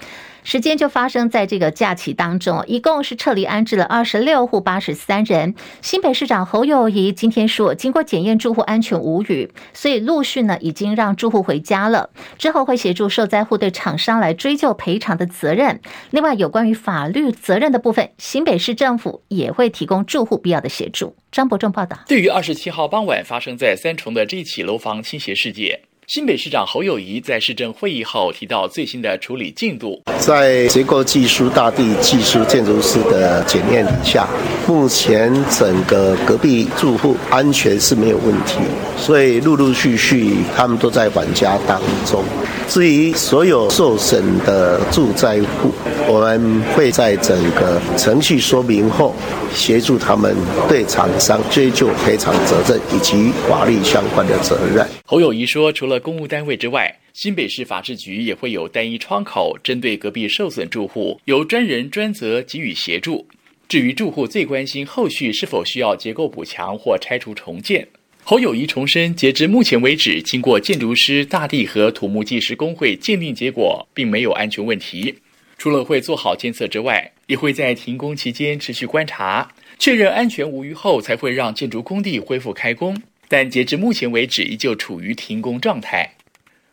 [0.44, 5.54] 时间就发生在这个假期当中，一共是撤离安置了二十六户八十三人。
[5.80, 12.10] 新北市长侯友宜今天说，经过检验，住户安全无虞，所以陆续呢已经让住户回家了。
[12.38, 15.80] 之后会协助受灾户对厂商来追究赔偿的责任。
[16.10, 21.14] 另外，有关于法律责任的部分，新北市政府也会提供住户必要的协助。
[21.30, 21.98] 张伯仲报道。
[22.08, 25.82] 对于二十七号傍晚发生在三重的这起楼房倾斜事件。
[26.12, 34.28] 新北市长侯友谊在市政会议后提到最新的处理进度，在结构技术、大地技术、建筑师的检验底下，
[34.68, 38.58] 目前整个隔壁住户安全是没有问题，
[38.98, 42.22] 所以陆陆续续他们都在返家当中。
[42.68, 45.72] 至于所有受损的住宅户，
[46.06, 49.14] 我们会在整个程序说明后，
[49.54, 50.36] 协助他们
[50.68, 54.86] 对厂商追究赔偿责任以及法律相关的责任。
[55.04, 63.26] 侯友谊说，除了公务单位之外，新北市法制局也会有单一窗口，针对隔壁受损住户，由专人专责给予协助。
[63.68, 67.88] 至于住户最关心后续是否需要结构补强或拆除重建。
[68.22, 75.14] 侯友谊重申，截至目前为止，经过建筑师、大地和土木技师工会鉴定结果，并没有安全问题。
[75.56, 79.48] 除了会做好监测之外，也会在停工期间持续观察，
[79.78, 83.00] 确认安全无虞后，才会让建筑工地恢复开工。
[83.32, 86.16] 但截至目前为止，依旧处于停工状态。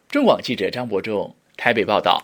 [0.10, 2.22] 中广记者张博仲台北报道。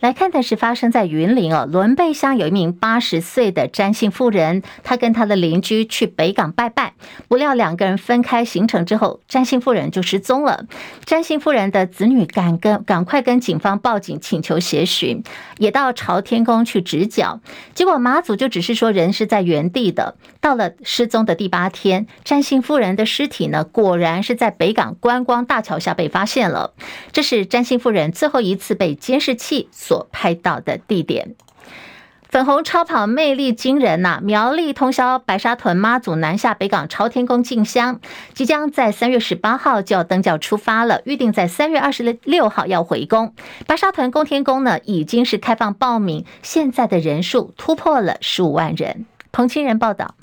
[0.00, 6.94] 来看的是发生在云林哦，仑背乡有一名八十岁的詹姓妇人，她跟她的邻居去北港拜拜，
[7.28, 10.64] 不料两个人分开行程之后，詹姓妇人就失踪了。
[11.04, 15.22] 詹姓妇人的子女赶跟赶快跟警方报警，请求协寻，
[15.58, 17.40] 也到朝天宫去指脚，
[17.74, 20.16] 结果马祖就只是说人是在原地的。
[20.40, 26.72] 到了失踪的第八天，詹姓妇人的尸体呢，果然是在北港观光大桥下被发现了。
[27.12, 31.34] 这是詹姓妇人最后一次被监视器所拍到的地点，
[32.28, 37.98] 粉红超跑魅力惊人呐、苗栗通霄白沙屯妈祖南下北港朝天宫进香，
[38.32, 43.34] 即将在三月十八号就要登轿出发了，预定在三月二十六号要回宫。
[43.66, 49.06] 白沙屯宫天宫呢，已经是开放报名，现在的人数突破了十五万人。
[49.32, 50.14] 彭清仁报道。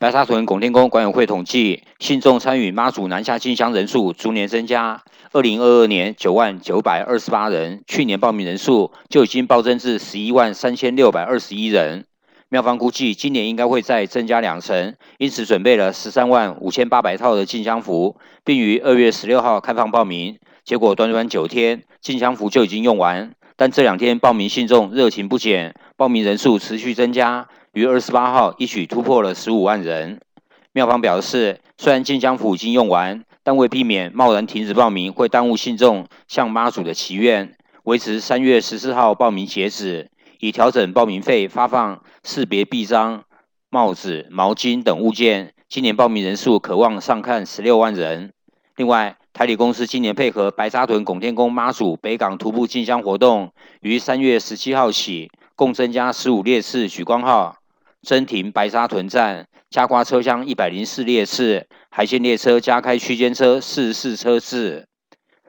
[0.00, 5.02] 白沙屯拱天宫管委会统计，信众参与妈祖南下进香人数逐年增加。
[5.32, 12.04] 二零二二年九万九百二十八人，去年报名人数就已经暴增至十一万三千六百二十一人。
[12.48, 20.38] 庙方估计今年应该会再增加两成，因此准备了十三万五千八百套的进香服，并于二月十六号开放报名。
[20.64, 23.32] 结果短短九天，进香服就已经用完。
[23.56, 27.48] 但这两天报名信众热情不减，报名人数持续增加。
[27.72, 30.20] 于二十八号一举突破了十五万人。
[30.72, 40.10] 庙方表示，虽然进香符已经用完，但为避免贸然停止报名会耽误信众向妈祖的祈愿，维持三月十四号报名截止，
[40.40, 43.24] 已调整报名费发放识别臂章、
[43.70, 45.52] 帽子、毛巾等物件。
[45.68, 48.32] 今年报名人数可望上看十六万人。
[48.76, 55.30] 另外，台里公司今年配合白沙屯拱天宫妈祖北港徒步进香活动，于三月十七号起。
[55.58, 57.56] 共增加十五列次莒光号、
[58.08, 64.86] 增停白沙屯站，加挂车厢一百零四列次，海线列车加开区间车四十四车次。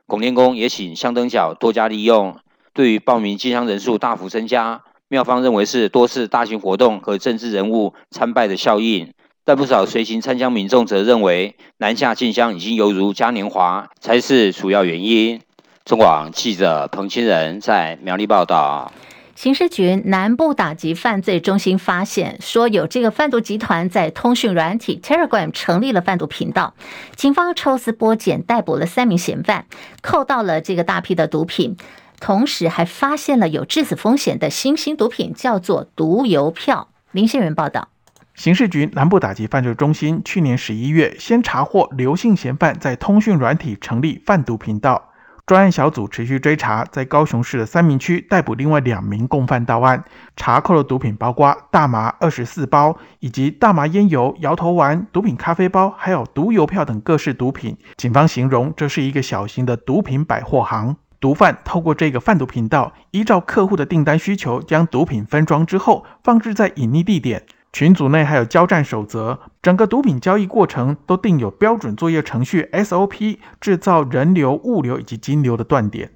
[0.05, 2.35] 拱天宫也请香灯脚多加利用，
[2.73, 9.09] 对于报名进香人数大幅增加，庙方认为是多次大型活动和政治人物参拜的效应。
[9.45, 15.39] 但不少随行参香民众则认为，南下进香已经犹如嘉年华，才是主要原因。
[15.85, 18.91] 中广记者彭清仁在苗栗报道。
[19.39, 26.73] 刑事局南部打击犯罪中心发现，说有这个贩毒集团在通讯软体 Telegram 成立了贩毒频道。
[27.15, 29.65] 警方抽丝剥茧，逮捕了三名嫌犯，
[30.01, 31.77] 扣到了这个大批的毒品，
[32.19, 36.89] 同时还发现了有致死风险的新兴毒品，叫做毒邮票。
[37.11, 37.87] 林宪元报道。
[38.35, 45.08] 刑事局南部打击犯罪中心去年十一月，先查获刘姓嫌犯在通讯软体成立贩毒频道，
[45.49, 50.03] 专案小组持续追查，在高雄市的三民区逮捕另外两名共犯到案，
[50.35, 57.75] 查扣的毒品包括大麻二十四包，以及大麻烟油、摇头丸、毒品咖啡包，还有毒邮票等各式毒品。
[57.97, 67.41] 警方形容这是一个小型的毒品百货行，毒贩透过这个贩毒频道，依照客户的订单需求，将毒品分装之后，放置在隐匿地点。
[67.71, 76.11] 群组内还有交战守则，整个毒品交易过程都定有标准作业程序 SOP，制造人流、物流以及金流的断点。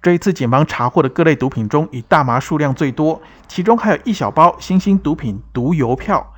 [0.00, 6.34] 这一次警方查获的各类毒品中，以大麻数量最多，其中还有一小包新兴毒品毒邮票。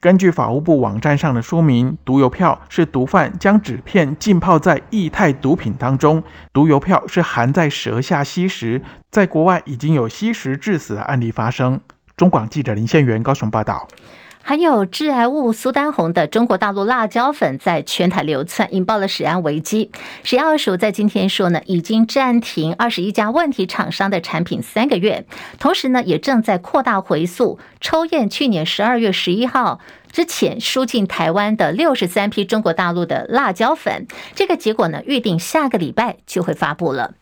[0.00, 11.80] 根据法务部网站上的说明，毒邮票是毒贩将纸片浸泡在液态毒品当中，毒邮票是含在舌下吸食，在国外已经有吸食致死的案例发生。
[12.22, 13.88] 中广记者林宪元高雄报道，
[14.44, 19.90] 含有致癌物苏丹红的中国大陆辣椒粉在全台流窜，引爆了食安危机。
[20.22, 25.26] 食药署在今天说呢，已经暂停二十一家问题厂商的产品三个月，
[25.58, 29.80] 同时呢，也正在扩大回溯抽验去年十二月十一号
[30.12, 34.06] 之前输进台湾的六十三批中国大陆的辣椒粉，
[34.36, 37.14] 这个结果呢，预定下个礼拜就会发布了。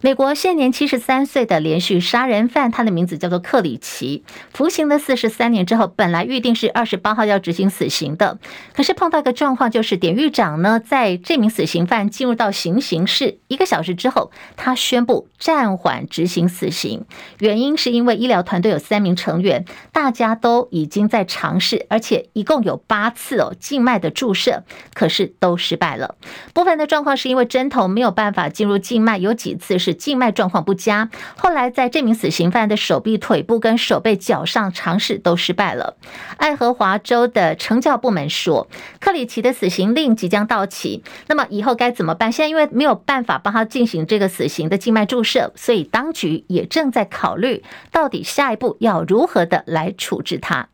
[0.00, 8.38] 美国现年七十三岁的连续杀人犯，他的名字叫做克里奇，服刑了四十三年之后，本来预定是二十八号要执行死刑的，
[8.74, 17.04] 可是碰到一个状况，就是典狱长呢，在这名死刑犯进入到行刑室一个小时之后，他宣布暂缓执行死刑，
[17.38, 24.64] 原因是因为医疗团队有三名成员，大家都已经在尝试，而且一共有八次哦静脉的注射，
[24.94, 26.16] 可是都失败了。
[26.54, 35.96] 部分的状况是因为针头没有办法进入静脉，有几次是静脉状况不佳，后来在这名死刑犯的手臂、腿部跟手背、脚上尝试都失败了。
[36.38, 38.66] 爱荷华州的惩教部门说，
[38.98, 42.32] 克里奇的死刑令即将到期，那么以后该怎么办？
[42.32, 50.69] 现在因为没有办法帮他进行这个死刑的静脉注射，所以当局也正在考虑，到底下一步要如何的来处置他。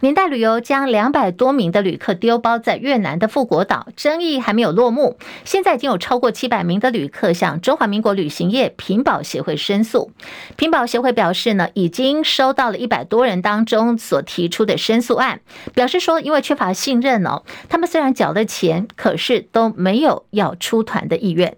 [0.00, 5.16] 年代旅游将两百多名的旅客丢包在越南的富国岛，争议还没有落幕。
[5.44, 10.12] 现在已经有超过七百名的旅客向中华民国旅行业评保协会申诉。
[10.56, 15.40] 评保协会表示呢，已经收到了一百多人当中所提出的申诉案，
[15.74, 21.56] 表示说因为缺乏信任哦，他们虽然缴了钱，可是都没有要出团的意愿。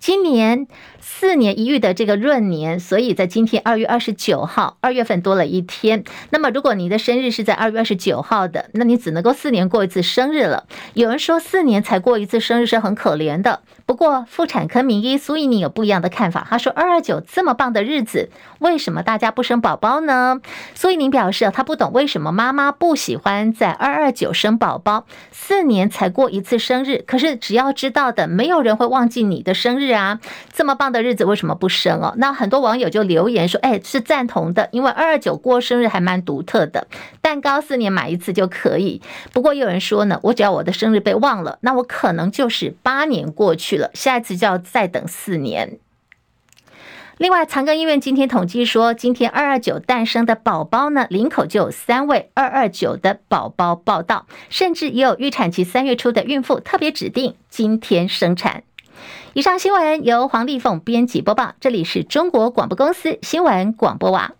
[0.00, 0.66] 今年
[1.06, 6.02] 四年一遇的这个闰年，所以在今天二月二十九号，二月份多了一天。
[6.30, 10.64] 那么，如果你的生日是在二月二十九号的，那你只能够四年过一次生日了。
[10.94, 13.60] 有人说四年才过一次生日是很可怜的。
[13.84, 16.46] 不过，妇产科名医苏一宁有不一样的看法。
[16.48, 18.30] 他说：“二二九这么棒的日子，
[18.60, 20.40] 为什么大家不生宝宝呢？”
[20.74, 25.04] 苏一宁表示，他不懂为什么妈妈不喜欢在二二九生宝宝。
[25.30, 29.92] 四年才过一次生日，可是只要知道的，没有人会忘记你的生日。
[29.92, 30.18] 啊，
[30.50, 32.14] 这么棒的日子为什么不生哦？
[32.16, 36.86] 那很多网友就留言说：“哎，是赞同的，因为二二九过生日还蛮独特的，
[37.20, 39.02] 蛋糕四年买一次就可以。
[39.32, 45.78] 不过有人说呢，我只要我的生日被忘了，那我可能就是八年过去了，下一次就要再等四年。”
[47.18, 58.64] 另外，长庚医院今天统计说，今天二二九诞生的宝宝呢，林口就有三位二二九的宝宝报道，甚至也有预产期三月初的孕妇特别指定今天生产。
[59.34, 64.36] 以上新闻由黄丽凤编辑播报，这里是中国广播公司新闻广播网。